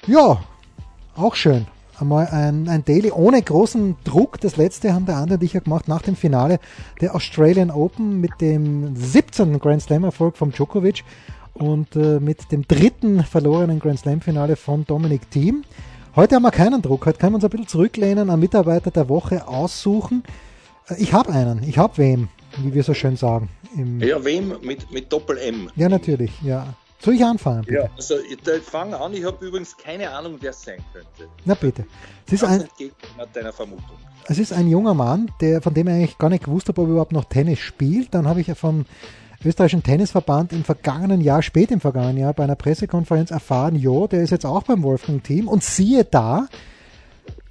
Ja, 0.05 0.43
auch 1.15 1.35
schön. 1.35 1.67
Einmal 1.99 2.27
ein, 2.27 2.69
ein 2.69 2.85
Daily 2.85 3.11
ohne 3.11 3.41
großen 3.41 3.95
Druck. 4.03 4.39
Das 4.39 4.55
letzte 4.55 4.93
haben 4.93 5.07
der 5.07 5.17
andere 5.17 5.39
und 5.39 5.43
ich 5.43 5.53
ja 5.53 5.61
gemacht 5.61 5.87
nach 5.87 6.03
dem 6.03 6.15
Finale 6.15 6.59
der 7.01 7.15
Australian 7.15 7.71
Open 7.71 8.21
mit 8.21 8.39
dem 8.39 8.95
17. 8.95 9.57
Grand 9.59 9.81
Slam 9.81 10.03
Erfolg 10.03 10.37
von 10.37 10.51
Djokovic 10.51 11.03
und 11.55 11.95
äh, 11.95 12.19
mit 12.19 12.51
dem 12.51 12.67
dritten 12.67 13.23
verlorenen 13.23 13.79
Grand 13.79 13.99
Slam 13.99 14.21
Finale 14.21 14.55
von 14.55 14.85
Dominic 14.85 15.31
Thiem. 15.31 15.63
Heute 16.15 16.35
haben 16.35 16.43
wir 16.43 16.51
keinen 16.51 16.83
Druck. 16.83 17.07
Heute 17.07 17.17
können 17.17 17.33
wir 17.33 17.37
uns 17.37 17.45
ein 17.45 17.49
bisschen 17.49 17.67
zurücklehnen, 17.67 18.29
einen 18.29 18.39
Mitarbeiter 18.39 18.91
der 18.91 19.09
Woche 19.09 19.47
aussuchen. 19.47 20.21
Äh, 20.89 21.01
ich 21.01 21.13
habe 21.13 21.31
einen. 21.31 21.63
Ich 21.63 21.79
habe 21.79 21.97
wem, 21.97 22.27
wie 22.57 22.75
wir 22.75 22.83
so 22.83 22.93
schön 22.93 23.15
sagen. 23.15 23.49
ja, 23.99 24.23
wem 24.23 24.53
mit, 24.61 24.91
mit 24.91 25.11
Doppel-M. 25.11 25.71
Ja, 25.75 25.89
natürlich. 25.89 26.31
Ja. 26.43 26.75
Soll 26.99 27.15
ich 27.15 27.23
anfangen? 27.23 27.61
Bitte? 27.61 27.73
Ja, 27.73 27.89
also 27.95 28.15
ich 28.17 28.39
fang 28.63 28.93
an. 28.93 29.13
Ich 29.13 29.23
habe 29.23 29.45
übrigens 29.45 29.77
keine 29.77 30.09
Ahnung, 30.11 30.37
wer 30.39 30.49
es 30.49 30.63
sein 30.63 30.79
könnte. 30.93 31.31
Na 31.45 31.53
bitte. 31.53 31.85
Es 32.25 32.33
ist 32.33 32.43
ein, 32.43 32.67
deiner 33.33 33.53
Vermutung. 33.53 33.97
Es 34.27 34.39
ist 34.39 34.51
ein 34.51 34.67
junger 34.67 34.93
Mann, 34.93 35.31
der, 35.39 35.61
von 35.61 35.73
dem 35.73 35.87
ich 35.87 35.93
eigentlich 35.93 36.17
gar 36.17 36.29
nicht 36.29 36.43
gewusst 36.43 36.67
habe, 36.67 36.81
ob 36.81 36.87
er 36.87 36.91
überhaupt 36.91 37.11
noch 37.13 37.25
Tennis 37.25 37.59
spielt. 37.59 38.13
Dann 38.13 38.27
habe 38.27 38.41
ich 38.41 38.47
ja 38.47 38.55
vom 38.55 38.85
österreichischen 39.45 39.83
Tennisverband 39.83 40.51
im 40.51 40.63
vergangenen 40.63 41.21
Jahr, 41.21 41.41
spät 41.43 41.71
im 41.71 41.79
vergangenen 41.79 42.17
Jahr, 42.17 42.33
bei 42.33 42.43
einer 42.43 42.55
Pressekonferenz 42.55 43.31
erfahren, 43.31 43.75
jo, 43.75 44.07
der 44.07 44.23
ist 44.23 44.31
jetzt 44.31 44.45
auch 44.45 44.63
beim 44.63 44.83
Wolfgang-Team. 44.83 45.47
Und 45.47 45.63
siehe 45.63 46.03
da, 46.03 46.47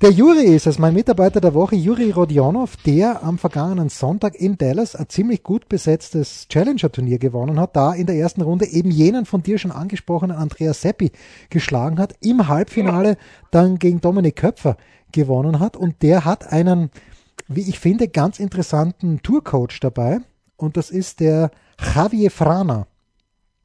der 0.02 0.11
Juri 0.11 0.44
ist 0.44 0.66
es, 0.66 0.78
mein 0.78 0.92
Mitarbeiter 0.92 1.40
der 1.40 1.54
Woche, 1.54 1.74
Juri 1.74 2.11
Rodionov, 2.11 2.76
der 2.76 3.22
am 3.22 3.38
vergangenen 3.38 3.88
Sonntag 3.88 4.35
in 4.35 4.59
Dallas 4.59 4.94
ein 4.94 5.09
ziemlich 5.09 5.42
gut 5.42 5.70
besetztes 5.70 6.48
Challenger-Turnier 6.48 7.18
gewonnen 7.18 7.59
hat, 7.59 7.76
da 7.76 7.94
in 7.94 8.06
der 8.06 8.16
ersten 8.16 8.42
Runde 8.42 8.66
eben 8.66 8.90
jenen 8.90 9.24
von 9.24 9.42
dir 9.42 9.56
schon 9.56 9.72
angesprochenen 9.72 10.37
Andreas 10.37 10.82
Seppi 10.82 11.12
geschlagen 11.48 11.98
hat, 11.98 12.14
im 12.20 12.46
Halbfinale 12.46 13.16
dann 13.50 13.78
gegen 13.78 14.02
Dominik 14.02 14.37
Köpfer 14.37 14.76
gewonnen 15.12 15.61
hat 15.61 15.78
und 15.78 16.02
der 16.02 16.26
hat 16.26 16.52
einen, 16.52 16.90
wie 17.48 17.66
ich 17.66 17.78
finde, 17.78 18.09
ganz 18.09 18.38
interessanten 18.38 19.22
Tourcoach 19.22 19.80
dabei 19.80 20.18
und 20.56 20.76
das 20.76 20.90
ist 20.90 21.20
der 21.20 21.50
Javier 21.80 22.30
Frana. 22.30 22.87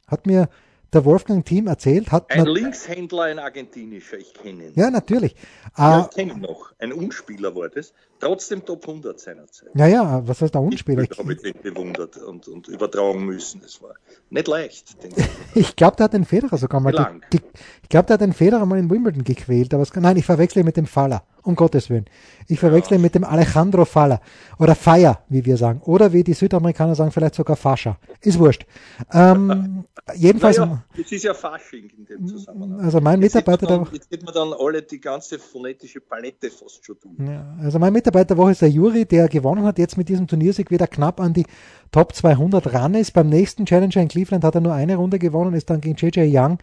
Hat 0.08 0.26
mir 0.28 0.48
der 0.93 1.06
Wolfgang 1.06 1.45
Team 1.45 1.67
erzählt 1.67 2.12
hat. 2.12 2.30
Ein 2.32 2.45
Linkshändler, 2.45 3.23
ein 3.23 3.39
argentinischer, 3.39 4.17
ich 4.17 4.34
kenne 4.34 4.65
ihn. 4.65 4.73
Ja, 4.75 4.89
natürlich. 4.89 5.36
Ja, 5.77 6.01
ich 6.10 6.15
kenne 6.15 6.34
ihn 6.34 6.41
noch. 6.41 6.73
Ein 6.80 6.91
Unspieler 6.91 7.56
war 7.56 7.69
das. 7.69 7.93
Trotzdem 8.19 8.65
Top 8.65 8.88
100 8.88 9.19
seinerzeit. 9.19 9.69
Ja, 9.73 9.88
ja, 9.88 10.27
was 10.27 10.41
heißt 10.41 10.54
der 10.54 10.62
Unspieler? 10.62 11.04
Ich 11.04 11.17
habe 11.17 11.34
ihn 11.34 11.56
bewundert 11.62 12.17
und, 12.17 12.47
und 12.47 12.67
übertragen 12.67 13.25
müssen. 13.25 13.62
Es 13.65 13.82
war 13.82 13.95
nicht 14.30 14.47
leicht. 14.47 14.95
ich 15.56 15.75
glaube, 15.75 15.95
der 15.95 16.04
hat 16.06 16.13
den 16.13 16.25
Federer 16.25 16.58
sogar 16.58 16.82
mal. 16.82 16.93
Ich 17.32 17.89
glaube, 17.89 18.08
der 18.08 18.13
hat 18.15 18.21
den 18.21 18.34
Federer 18.34 18.65
mal 18.65 18.77
in 18.77 18.89
Wimbledon 18.89 19.23
gequält. 19.23 19.73
Aber 19.73 19.84
es, 19.84 19.93
nein, 19.95 20.17
ich 20.17 20.25
verwechsle 20.25 20.62
ihn 20.62 20.65
mit 20.65 20.77
dem 20.77 20.86
Faller. 20.86 21.23
Um 21.43 21.56
Gottes 21.56 21.89
Willen. 21.89 22.06
Ich 22.47 22.60
verwechsle 22.60 22.97
ihn 22.97 23.01
mit 23.01 23.15
dem 23.15 23.23
Alejandro 23.23 23.86
Faller. 23.86 24.21
Oder 24.60 24.75
Feier, 24.75 25.23
wie 25.30 25.45
wir 25.45 25.58
sagen. 25.58 25.82
Oder 25.86 26.13
wie 26.13 26.23
die 26.23 26.34
Südamerikaner 26.34 26.95
sagen, 26.95 27.12
vielleicht 27.12 27.36
sogar 27.36 27.56
Fascha. 27.56 27.97
Ist 28.21 28.38
wurscht. 28.38 28.65
Ähm, 29.12 29.86
jedenfalls. 30.15 30.58
Naja, 30.58 30.84
es 30.99 31.12
ist 31.12 31.23
ja 31.23 31.34
Fasching 31.34 31.89
in 31.97 32.06
dem 32.06 32.27
Zusammenhang. 32.27 32.82
Also 32.82 33.01
mein 33.01 33.19
Mitarbeiter 33.19 33.67
jetzt 33.67 33.71
dann, 33.71 33.88
Jetzt 33.93 34.12
wird 34.12 34.23
man 34.23 34.34
dann 34.34 34.54
alle 34.54 34.82
die 34.82 34.99
ganze 34.99 35.39
phonetische 35.39 36.01
Palette 36.01 36.51
fast 36.51 36.86
schon 36.86 36.99
tun. 36.99 37.15
Ja, 37.25 37.56
also 37.63 37.80
mein 37.80 37.93
Mitarbeiter 37.93 38.36
der 38.36 38.38
Woche 38.38 38.51
ist 38.51 38.62
der 38.62 38.69
Juri, 38.69 39.06
der 39.06 39.27
gewonnen 39.27 39.63
hat, 39.63 39.80
jetzt 39.80 39.97
mit 39.97 40.10
diesem 40.10 40.27
Turniersieg 40.27 40.71
wieder 40.71 40.88
knapp 40.88 41.19
an 41.19 41.34
die 41.34 41.45
Top 41.91 42.13
200 42.13 42.73
ran 42.73 42.93
ist. 42.93 43.13
Beim 43.13 43.30
nächsten 43.30 43.65
Challenger 43.65 44.01
in 44.01 44.08
Cleveland 44.08 44.43
hat 44.43 44.56
er 44.56 44.62
nur 44.62 44.73
eine 44.73 44.95
Runde 44.95 45.19
gewonnen, 45.19 45.54
ist 45.54 45.69
dann 45.69 45.82
gegen 45.82 45.95
JJ 45.95 46.30
Young 46.38 46.60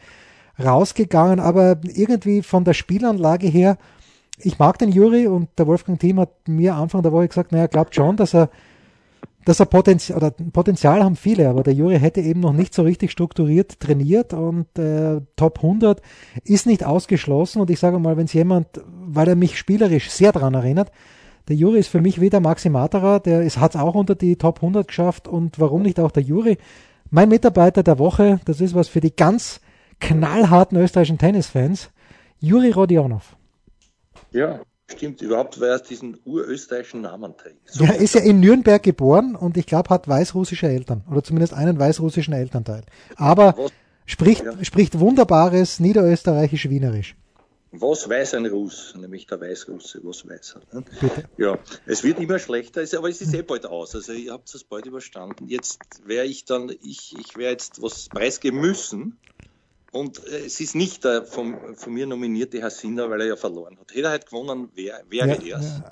rausgegangen, 0.62 1.40
aber 1.40 1.78
irgendwie 1.84 2.42
von 2.42 2.64
der 2.64 2.74
Spielanlage 2.74 3.46
her 3.46 3.78
ich 4.40 4.58
mag 4.58 4.78
den 4.78 4.90
Juri 4.90 5.26
und 5.26 5.48
der 5.58 5.66
Wolfgang 5.66 5.98
Thiem 5.98 6.20
hat 6.20 6.30
mir 6.46 6.74
Anfang 6.74 7.02
der 7.02 7.12
Woche 7.12 7.28
gesagt, 7.28 7.52
naja, 7.52 7.66
glaubt 7.66 7.94
schon, 7.94 8.16
dass 8.16 8.34
er, 8.34 8.50
dass 9.44 9.60
er 9.60 9.66
Potenzial, 9.66 10.18
oder 10.18 10.30
Potenzial 10.30 11.02
haben 11.02 11.16
viele, 11.16 11.48
aber 11.48 11.62
der 11.62 11.74
Juri 11.74 11.98
hätte 11.98 12.20
eben 12.20 12.40
noch 12.40 12.52
nicht 12.52 12.74
so 12.74 12.82
richtig 12.82 13.10
strukturiert 13.10 13.80
trainiert 13.80 14.32
und 14.32 14.66
äh, 14.78 15.20
Top 15.36 15.58
100 15.58 16.00
ist 16.44 16.66
nicht 16.66 16.84
ausgeschlossen 16.84 17.60
und 17.60 17.70
ich 17.70 17.78
sage 17.78 17.98
mal, 17.98 18.16
wenn 18.16 18.26
es 18.26 18.32
jemand, 18.32 18.66
weil 18.86 19.28
er 19.28 19.36
mich 19.36 19.58
spielerisch 19.58 20.10
sehr 20.10 20.32
daran 20.32 20.54
erinnert, 20.54 20.90
der 21.48 21.56
Juri 21.56 21.78
ist 21.78 21.88
für 21.88 22.02
mich 22.02 22.20
wieder 22.20 22.40
Maxi 22.40 22.68
Materer, 22.68 23.20
der 23.20 23.44
hat 23.44 23.74
es 23.74 23.80
auch 23.80 23.94
unter 23.94 24.14
die 24.14 24.36
Top 24.36 24.58
100 24.58 24.86
geschafft 24.86 25.26
und 25.26 25.58
warum 25.58 25.82
nicht 25.82 25.98
auch 25.98 26.10
der 26.10 26.22
Juri? 26.22 26.58
Mein 27.10 27.30
Mitarbeiter 27.30 27.82
der 27.82 27.98
Woche, 27.98 28.38
das 28.44 28.60
ist 28.60 28.74
was 28.74 28.88
für 28.88 29.00
die 29.00 29.16
ganz 29.16 29.60
knallharten 29.98 30.76
österreichischen 30.76 31.16
Tennisfans, 31.16 31.90
Juri 32.38 32.70
Rodionov. 32.70 33.37
Ja, 34.32 34.60
stimmt. 34.90 35.22
Überhaupt, 35.22 35.60
weil 35.60 35.70
er 35.70 35.78
diesen 35.80 36.18
urösterreichischen 36.24 37.02
Namen 37.02 37.36
trägt. 37.36 37.70
So 37.70 37.84
er 37.84 37.96
ist 37.96 38.14
ja 38.14 38.20
in 38.20 38.40
Nürnberg 38.40 38.82
geboren 38.82 39.34
und 39.34 39.56
ich 39.56 39.66
glaube, 39.66 39.90
hat 39.90 40.08
weißrussische 40.08 40.66
Eltern. 40.66 41.04
Oder 41.10 41.22
zumindest 41.22 41.54
einen 41.54 41.78
weißrussischen 41.78 42.34
Elternteil. 42.34 42.82
Aber 43.16 43.54
Was? 43.56 43.72
spricht, 44.06 44.44
ja. 44.44 44.52
spricht 44.64 44.98
wunderbares 44.98 45.80
Niederösterreichisch-Wienerisch. 45.80 47.16
Was 47.70 48.08
weiß 48.08 48.34
ein 48.34 48.46
Russ, 48.46 48.94
nämlich 48.98 49.26
der 49.26 49.42
Weißrusse, 49.42 50.00
was 50.02 50.26
weiß 50.26 50.56
er. 50.56 50.78
Ne? 50.78 50.84
Bitte. 51.00 51.28
Ja, 51.36 51.58
es 51.84 52.02
wird 52.02 52.18
immer 52.18 52.38
schlechter, 52.38 52.82
aber 52.96 53.10
es 53.10 53.20
ist 53.20 53.34
eh 53.34 53.42
bald 53.42 53.66
aus. 53.66 53.94
Also 53.94 54.12
ihr 54.12 54.32
habt 54.32 54.52
es 54.54 54.64
bald 54.64 54.86
überstanden. 54.86 55.48
Jetzt 55.48 55.78
wäre 56.06 56.24
ich 56.24 56.46
dann, 56.46 56.70
ich, 56.70 57.14
ich 57.18 57.36
wäre 57.36 57.50
jetzt 57.50 57.82
was 57.82 58.08
preisgeben 58.08 58.60
müssen. 58.60 59.18
Und 59.92 60.24
äh, 60.26 60.46
es 60.46 60.60
ist 60.60 60.74
nicht 60.74 61.04
der 61.04 61.24
vom, 61.24 61.56
von 61.76 61.92
mir 61.92 62.06
nominierte 62.06 62.60
Herr 62.60 62.70
Sinner, 62.70 63.08
weil 63.10 63.22
er 63.22 63.26
ja 63.28 63.36
verloren 63.36 63.78
hat. 63.78 63.90
Hätte 63.90 64.02
er 64.02 64.10
halt 64.10 64.26
gewonnen, 64.26 64.68
wär, 64.74 65.02
wäre 65.08 65.28
ja, 65.28 65.56
er 65.56 65.58
es. 65.58 65.82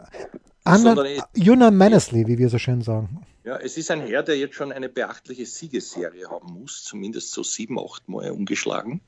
Ja. 0.65 1.29
Junan 1.35 1.77
Mannersley, 1.77 2.27
wie 2.27 2.39
wir 2.39 2.49
so 2.49 2.59
schön 2.59 2.83
sagen. 2.83 3.21
Ja, 3.45 3.57
es 3.59 3.77
ist 3.77 3.91
ein 3.93 4.01
Herr, 4.01 4.25
der 4.25 4.37
jetzt 4.37 4.57
schon 4.57 4.73
eine 4.73 4.89
beachtliche 4.89 5.47
Siegesserie 5.47 6.29
haben 6.29 6.53
muss, 6.53 6.83
zumindest 6.83 7.31
so 7.31 7.45
sieben, 7.45 7.79
acht 7.79 8.09
Mal 8.09 8.33
umgeschlagen. 8.33 9.01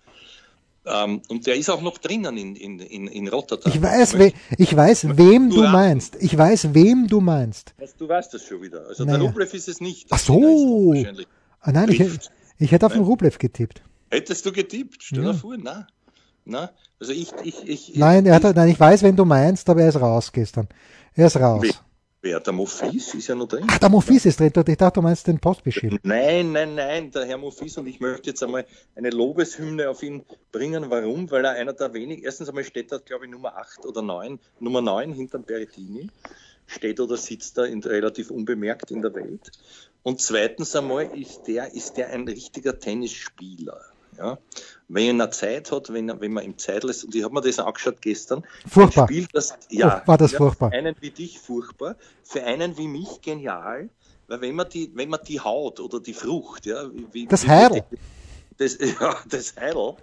Ähm, 0.86 1.22
und 1.28 1.46
der 1.46 1.56
ist 1.56 1.68
auch 1.68 1.82
noch 1.82 1.98
drinnen 1.98 2.36
in, 2.38 2.56
in, 2.56 2.78
in, 2.78 3.08
in 3.08 3.28
Rotterdam. 3.28 3.72
Ich 3.74 3.82
weiß, 3.82 4.18
we 4.18 4.32
ich 4.56 4.74
weiß 4.74 5.18
wem 5.18 5.50
du, 5.50 5.62
meinst. 5.62 6.16
Ich 6.20 6.38
weiß, 6.38 6.72
wem 6.72 7.08
du 7.08 7.20
meinst. 7.20 7.74
Du 7.98 8.08
weißt 8.08 8.32
das 8.32 8.44
schon 8.44 8.62
wieder. 8.62 8.86
Also 8.86 9.04
naja. 9.04 9.18
der 9.18 9.26
Rublev 9.26 9.52
ist 9.52 9.68
es 9.68 9.80
nicht. 9.80 10.06
Ach 10.10 10.18
so. 10.18 10.94
Ah, 11.60 11.72
nein, 11.72 11.90
ich, 11.90 12.00
ich, 12.58 12.72
hätte 12.72 12.86
auf 12.86 12.92
den 12.92 13.02
Rublev 13.02 13.38
getippt. 13.38 13.82
Hättest 14.10 14.44
du 14.46 14.52
getippt? 14.52 15.02
Stell 15.02 15.22
dir 15.22 15.34
vor, 15.34 15.56
na. 15.58 15.86
Na, 16.50 16.70
also 16.98 17.12
ich, 17.12 17.30
ich, 17.44 17.68
ich. 17.68 17.96
Nein, 17.96 18.24
er 18.24 18.36
hat, 18.36 18.56
nein, 18.56 18.70
ich 18.70 18.80
weiß, 18.80 19.02
wen 19.02 19.14
du 19.14 19.26
meinst, 19.26 19.68
aber 19.68 19.82
er 19.82 19.90
ist 19.90 20.00
raus 20.00 20.32
gestern. 20.32 20.66
Er 21.14 21.26
ist 21.26 21.36
raus. 21.36 21.60
Wer, 21.62 21.74
wer 22.22 22.40
der 22.40 22.54
Mofis 22.54 23.12
ist 23.12 23.26
ja 23.26 23.34
noch 23.34 23.48
drin. 23.48 23.66
Ach, 23.68 23.78
der 23.78 23.90
Mofis 23.90 24.24
ist 24.24 24.40
drin. 24.40 24.50
Ich 24.66 24.76
dachte, 24.78 24.94
du 24.94 25.02
meinst 25.02 25.26
den 25.26 25.38
Postbeschied. 25.38 26.00
Nein, 26.04 26.52
nein, 26.52 26.74
nein, 26.74 27.10
der 27.10 27.26
Herr 27.26 27.36
Mofis 27.36 27.76
und 27.76 27.86
ich 27.86 28.00
möchte 28.00 28.30
jetzt 28.30 28.42
einmal 28.42 28.64
eine 28.96 29.10
Lobeshymne 29.10 29.90
auf 29.90 30.02
ihn 30.02 30.24
bringen. 30.50 30.86
Warum? 30.88 31.30
Weil 31.30 31.44
er 31.44 31.50
einer 31.50 31.74
der 31.74 31.92
wenigen, 31.92 32.22
erstens 32.22 32.48
einmal 32.48 32.64
steht 32.64 32.92
er, 32.92 33.00
glaube 33.00 33.26
ich, 33.26 33.30
Nummer 33.30 33.58
8 33.58 33.84
oder 33.84 34.00
9, 34.00 34.38
Nummer 34.58 34.80
9 34.80 35.12
hinterm 35.12 35.42
Berrettini. 35.42 36.08
Steht 36.66 36.98
oder 36.98 37.18
sitzt 37.18 37.58
er 37.58 37.66
in, 37.66 37.82
relativ 37.82 38.30
unbemerkt 38.30 38.90
in 38.90 39.02
der 39.02 39.14
Welt. 39.14 39.52
Und 40.02 40.22
zweitens 40.22 40.74
einmal 40.74 41.10
ist 41.14 41.42
der, 41.46 41.74
ist 41.74 41.98
der 41.98 42.08
ein 42.08 42.26
richtiger 42.26 42.78
Tennisspieler. 42.78 43.82
Ja? 44.18 44.38
Wenn 44.88 45.20
er 45.20 45.30
Zeit 45.30 45.70
hat, 45.72 45.92
wenn, 45.92 46.08
er, 46.08 46.20
wenn 46.20 46.32
man 46.32 46.44
ihm 46.44 46.58
Zeit 46.58 46.84
lässt, 46.84 47.04
und 47.04 47.14
ich 47.14 47.22
habe 47.22 47.34
mir 47.34 47.40
das 47.40 47.58
angeschaut 47.58 48.00
gestern, 48.00 48.44
furchtbar. 48.66 49.06
spielt 49.06 49.30
das, 49.32 49.54
ja, 49.70 50.02
oh, 50.02 50.08
war 50.08 50.18
das 50.18 50.32
furchtbar. 50.32 50.70
Für 50.70 50.76
einen 50.76 50.96
wie 51.00 51.10
dich 51.10 51.38
furchtbar, 51.38 51.96
für 52.22 52.42
einen 52.44 52.76
wie 52.76 52.88
mich 52.88 53.20
genial, 53.22 53.88
weil 54.26 54.40
wenn 54.40 54.54
man 54.54 54.68
die, 54.68 54.90
wenn 54.94 55.08
man 55.08 55.20
die 55.26 55.40
Haut 55.40 55.80
oder 55.80 56.00
die 56.00 56.14
Frucht, 56.14 56.66
ja, 56.66 56.90
wie, 57.12 57.26
das 57.26 57.46
Heidel. 57.46 57.84
Das, 58.58 58.76
ja, 59.00 59.16
das 59.28 59.56
Heidel, 59.56 59.94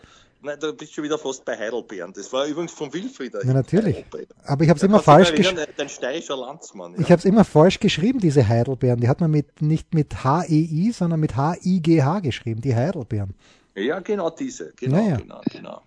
Nein, 0.45 0.57
da 0.59 0.71
bist 0.71 0.91
du 0.91 0.95
schon 0.95 1.03
wieder 1.03 1.17
fast 1.17 1.43
bei 1.43 1.57
Heidelbeeren. 1.57 2.13
Das 2.13 2.31
war 2.31 2.45
übrigens 2.45 2.71
von 2.71 2.93
Wilfrieder. 2.93 3.43
Ja, 3.43 3.53
natürlich. 3.53 4.05
Aber 4.43 4.63
ich 4.63 4.69
habe 4.69 4.77
es 4.77 4.83
immer 4.83 4.99
falsch 4.99 5.33
geschrieben. 5.33 5.89
Steirischer 5.89 6.37
Landsmann. 6.37 6.93
Ja. 6.93 6.99
Ich 6.99 7.11
habe 7.11 7.17
es 7.17 7.25
immer 7.25 7.43
falsch 7.43 7.79
geschrieben, 7.79 8.19
diese 8.19 8.47
Heidelbeeren. 8.47 8.99
Die 8.99 9.07
hat 9.07 9.21
man 9.21 9.31
mit, 9.31 9.63
nicht 9.63 9.95
mit 9.95 10.23
H-E-I, 10.23 10.91
sondern 10.91 11.19
mit 11.19 11.35
H-I-G-H 11.35 12.19
geschrieben, 12.19 12.61
die 12.61 12.75
Heidelbeeren. 12.75 13.33
Ja, 13.75 13.99
genau 13.99 14.29
diese. 14.29 14.71
Genau, 14.77 14.97
ja, 14.97 15.09
ja. 15.09 15.17
genau, 15.17 15.41
genau. 15.51 15.81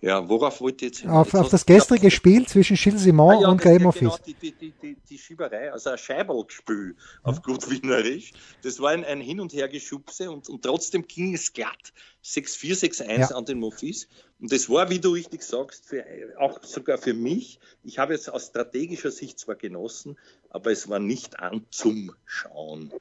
Ja, 0.00 0.28
worauf 0.28 0.60
wollte 0.60 0.84
ich 0.84 0.92
jetzt 0.92 1.00
hin? 1.00 1.10
Auf, 1.10 1.34
auf 1.34 1.48
das 1.48 1.66
gestrige 1.66 2.10
Spiel 2.10 2.46
zwischen 2.46 2.76
Gilles 2.76 3.02
Simon 3.02 3.36
ah, 3.36 3.40
ja, 3.42 3.48
und 3.48 3.60
Game 3.60 3.86
of 3.86 3.96
genau, 3.98 4.16
die, 4.24 4.34
die, 4.34 4.52
die, 4.52 4.96
die, 5.08 5.18
Schieberei, 5.18 5.72
also 5.72 5.90
ein 5.90 5.98
Scheiberlgespül 5.98 6.94
auf 7.24 7.42
gut 7.42 7.68
Wienerisch. 7.68 8.32
Das 8.62 8.78
war 8.78 8.90
ein, 8.90 9.04
ein 9.04 9.20
Hin- 9.20 9.40
und 9.40 9.52
Hergeschubse 9.52 10.30
und, 10.30 10.48
und 10.48 10.62
trotzdem 10.62 11.06
ging 11.06 11.34
es 11.34 11.52
glatt. 11.52 11.92
6-4, 12.24 13.02
6-1 13.02 13.18
ja. 13.18 13.26
an 13.28 13.44
den 13.44 13.58
Muffis. 13.58 14.08
Und 14.40 14.52
das 14.52 14.68
war, 14.68 14.90
wie 14.90 15.00
du 15.00 15.10
richtig 15.10 15.42
sagst, 15.42 15.86
für, 15.86 16.04
auch 16.38 16.62
sogar 16.62 16.98
für 16.98 17.14
mich. 17.14 17.58
Ich 17.82 17.98
habe 17.98 18.14
es 18.14 18.28
aus 18.28 18.46
strategischer 18.46 19.10
Sicht 19.10 19.40
zwar 19.40 19.56
genossen, 19.56 20.16
aber 20.50 20.70
es 20.70 20.88
war 20.88 21.00
nicht 21.00 21.40
an 21.40 21.66
zum 21.70 22.12
Schauen. 22.24 22.92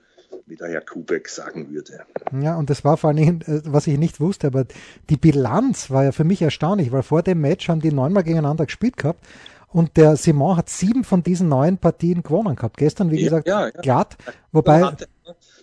Wie 0.51 0.57
der 0.57 0.67
Herr 0.67 0.81
Kubek 0.81 1.29
sagen 1.29 1.71
würde. 1.71 2.05
Ja, 2.39 2.57
und 2.57 2.69
das 2.69 2.83
war 2.83 2.97
vor 2.97 3.09
allem, 3.09 3.39
äh, 3.47 3.61
was 3.65 3.87
ich 3.87 3.97
nicht 3.97 4.19
wusste, 4.19 4.47
aber 4.47 4.65
die 5.09 5.17
Bilanz 5.17 5.89
war 5.89 6.03
ja 6.03 6.11
für 6.11 6.25
mich 6.25 6.41
erstaunlich, 6.41 6.91
weil 6.91 7.03
vor 7.03 7.23
dem 7.23 7.41
Match 7.41 7.69
haben 7.69 7.81
die 7.81 7.91
neunmal 7.91 8.23
gegeneinander 8.23 8.65
gespielt 8.65 8.97
gehabt 8.97 9.25
und 9.69 9.95
der 9.95 10.17
Simon 10.17 10.57
hat 10.57 10.69
sieben 10.69 11.05
von 11.05 11.23
diesen 11.23 11.47
neun 11.47 11.77
Partien 11.77 12.21
gewonnen 12.21 12.55
gehabt. 12.55 12.77
Gestern, 12.77 13.09
wie 13.09 13.23
gesagt, 13.23 13.47
ja, 13.47 13.67
ja. 13.67 13.69
glatt. 13.69 14.17
Wobei. 14.51 14.83
Hatte, 14.83 15.07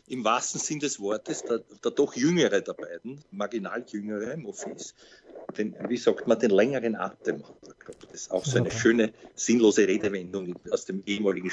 Im 0.07 0.25
wahrsten 0.25 0.59
Sinn 0.59 0.81
des 0.81 0.99
Wortes, 0.99 1.43
der, 1.43 1.61
der 1.85 1.91
doch 1.91 2.15
jüngere 2.17 2.63
der 2.63 2.73
beiden, 2.73 3.23
marginal 3.31 3.85
jüngere, 3.87 4.39
Mofis, 4.39 4.95
den, 5.59 5.75
wie 5.89 5.99
sagt 5.99 6.27
man, 6.27 6.39
den 6.39 6.51
längeren 6.51 6.97
Atem 6.97 7.43
Das 8.11 8.23
ist 8.23 8.31
auch 8.31 8.45
so 8.45 8.57
eine 8.57 8.71
schöne, 8.71 9.13
sinnlose 9.35 9.87
Redewendung 9.87 10.57
aus 10.71 10.87
dem 10.87 11.03
ehemaligen 11.05 11.51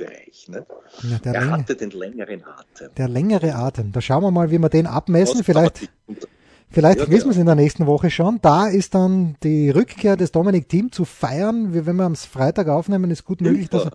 Sportjournalistenbereich. 0.00 0.48
Ne? 0.48 0.66
Ja, 1.02 1.18
er 1.22 1.40
Länge, 1.40 1.52
hatte 1.52 1.76
den 1.76 1.90
längeren 1.90 2.44
Atem. 2.44 2.94
Der 2.96 3.08
längere 3.08 3.54
Atem. 3.54 3.92
Da 3.92 4.00
schauen 4.00 4.22
wir 4.22 4.30
mal, 4.30 4.50
wie 4.50 4.58
wir 4.58 4.68
den 4.68 4.86
abmessen. 4.86 5.44
Vielleicht, 5.44 5.90
vielleicht 6.70 7.00
ja, 7.00 7.10
wissen 7.10 7.26
wir 7.26 7.32
es 7.32 7.36
in 7.36 7.46
der 7.46 7.54
nächsten 7.54 7.86
Woche 7.86 8.10
schon. 8.10 8.38
Da 8.42 8.68
ist 8.68 8.94
dann 8.94 9.36
die 9.42 9.70
Rückkehr 9.70 10.16
des 10.16 10.32
Dominik 10.32 10.68
Team 10.68 10.92
zu 10.92 11.04
feiern. 11.04 11.74
Wenn 11.74 11.96
wir 11.96 12.04
am 12.04 12.16
Freitag 12.16 12.68
aufnehmen, 12.68 13.10
ist 13.10 13.24
gut 13.24 13.40
möglich, 13.40 13.68
dass 13.68 13.86
er 13.86 13.92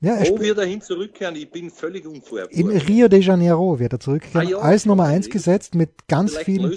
ja, 0.00 0.16
er 0.16 0.30
Wo 0.30 0.40
wird 0.40 0.58
er 0.58 0.64
hin 0.64 0.80
zurückkehren? 0.80 1.36
Ich 1.36 1.48
bin 1.48 1.70
völlig 1.70 2.04
unvorbereitet. 2.04 2.58
In 2.58 2.70
Rio 2.70 3.06
de 3.06 3.20
Janeiro 3.20 3.78
wird 3.78 3.92
er 3.92 4.00
zurückkehren, 4.00 4.48
ah, 4.48 4.50
ja, 4.50 4.58
als 4.58 4.84
Nummer 4.84 5.04
1 5.04 5.30
gesetzt 5.30 5.76
mit 5.76 6.08
ganz 6.08 6.36
vielen. 6.38 6.76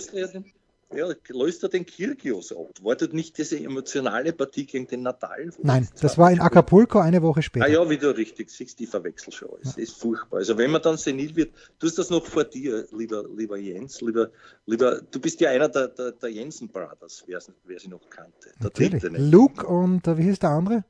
Ja, 0.93 1.07
löst 1.29 1.63
er 1.63 1.69
den 1.69 1.85
Kirgios 1.85 2.51
ab? 2.51 2.69
War 2.81 2.95
das 2.95 3.09
nicht 3.09 3.37
diese 3.37 3.59
emotionale 3.59 4.31
Partie 4.33 4.65
gegen 4.65 4.87
den 4.87 5.01
Natal? 5.01 5.49
Nein, 5.63 5.87
das 5.99 6.17
war 6.17 6.31
in 6.31 6.39
Acapulco 6.39 6.99
eine 6.99 7.21
Woche 7.21 7.41
später. 7.41 7.65
Ah 7.65 7.69
ja, 7.69 7.89
wie 7.89 7.97
du 7.97 8.15
richtig 8.15 8.51
siehst, 8.51 8.79
die 8.79 8.85
verwechsel 8.85 9.33
schon. 9.33 9.57
Es 9.61 9.75
ja. 9.75 9.83
ist 9.83 9.97
furchtbar. 9.97 10.37
Also 10.37 10.57
wenn 10.57 10.71
man 10.71 10.81
dann 10.83 10.97
senil 10.97 11.35
wird, 11.35 11.53
du 11.79 11.87
hast 11.87 11.97
das 11.97 12.11
noch 12.11 12.25
vor 12.25 12.43
dir, 12.43 12.85
lieber, 12.91 13.25
lieber 13.35 13.57
Jens, 13.57 13.99
lieber, 14.01 14.29
lieber, 14.67 15.01
du 15.01 15.19
bist 15.19 15.41
ja 15.41 15.49
einer 15.49 15.69
der, 15.69 15.87
der, 15.87 16.11
der 16.11 16.29
Jensen 16.29 16.69
Brothers, 16.69 17.23
wer, 17.25 17.39
wer 17.63 17.79
sie 17.79 17.87
noch 17.87 18.07
kannte. 18.09 18.51
Der 18.59 18.65
Natürlich. 18.65 19.01
dritte. 19.01 19.21
Luke 19.21 19.65
und 19.65 20.07
äh, 20.07 20.17
wie 20.17 20.23
hieß 20.23 20.39
der 20.39 20.51
andere? 20.51 20.83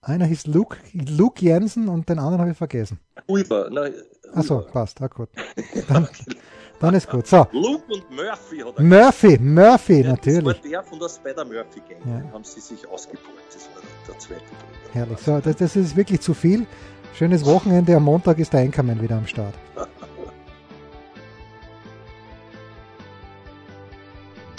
Einer 0.00 0.26
hieß 0.26 0.46
Luke, 0.46 0.78
Luke 0.92 1.44
Jensen 1.44 1.88
und 1.88 2.08
den 2.08 2.18
anderen 2.18 2.40
habe 2.40 2.50
ich 2.52 2.56
vergessen. 2.56 2.98
Ulber. 3.26 3.70
Achso, 4.32 4.62
passt, 4.62 5.00
ah, 5.02 5.08
gut. 5.08 5.28
Dann, 5.88 6.08
Dann 6.82 6.94
ist 6.94 7.08
gut. 7.08 7.26
So. 7.28 7.46
Luke 7.52 7.84
und 7.92 8.10
Murphy 8.10 8.58
hat 8.58 8.76
er 8.76 8.82
Murphy, 8.82 9.38
Murphy, 9.38 10.02
natürlich. 10.02 10.44
Das 10.44 10.64
war 10.64 10.70
der 10.70 10.82
von 10.82 10.98
der 10.98 11.08
Spider-Murphy-Gang. 11.08 12.00
Ja. 12.04 12.32
haben 12.32 12.44
sie 12.44 12.60
sich 12.60 12.86
ausgebaut. 12.88 13.22
Das 13.54 13.68
war 13.74 13.82
der 14.08 14.18
zweite 14.18 14.40
Bruder. 14.40 14.92
Herrlich. 14.92 15.18
So, 15.18 15.38
das, 15.38 15.56
das 15.56 15.76
ist 15.76 15.96
wirklich 15.96 16.20
zu 16.20 16.34
viel. 16.34 16.66
Schönes 17.14 17.46
Wochenende. 17.46 17.94
Am 17.94 18.02
Montag 18.04 18.38
ist 18.40 18.52
der 18.52 18.60
Einkommen 18.60 19.00
wieder 19.00 19.16
am 19.16 19.26
Start. 19.28 19.54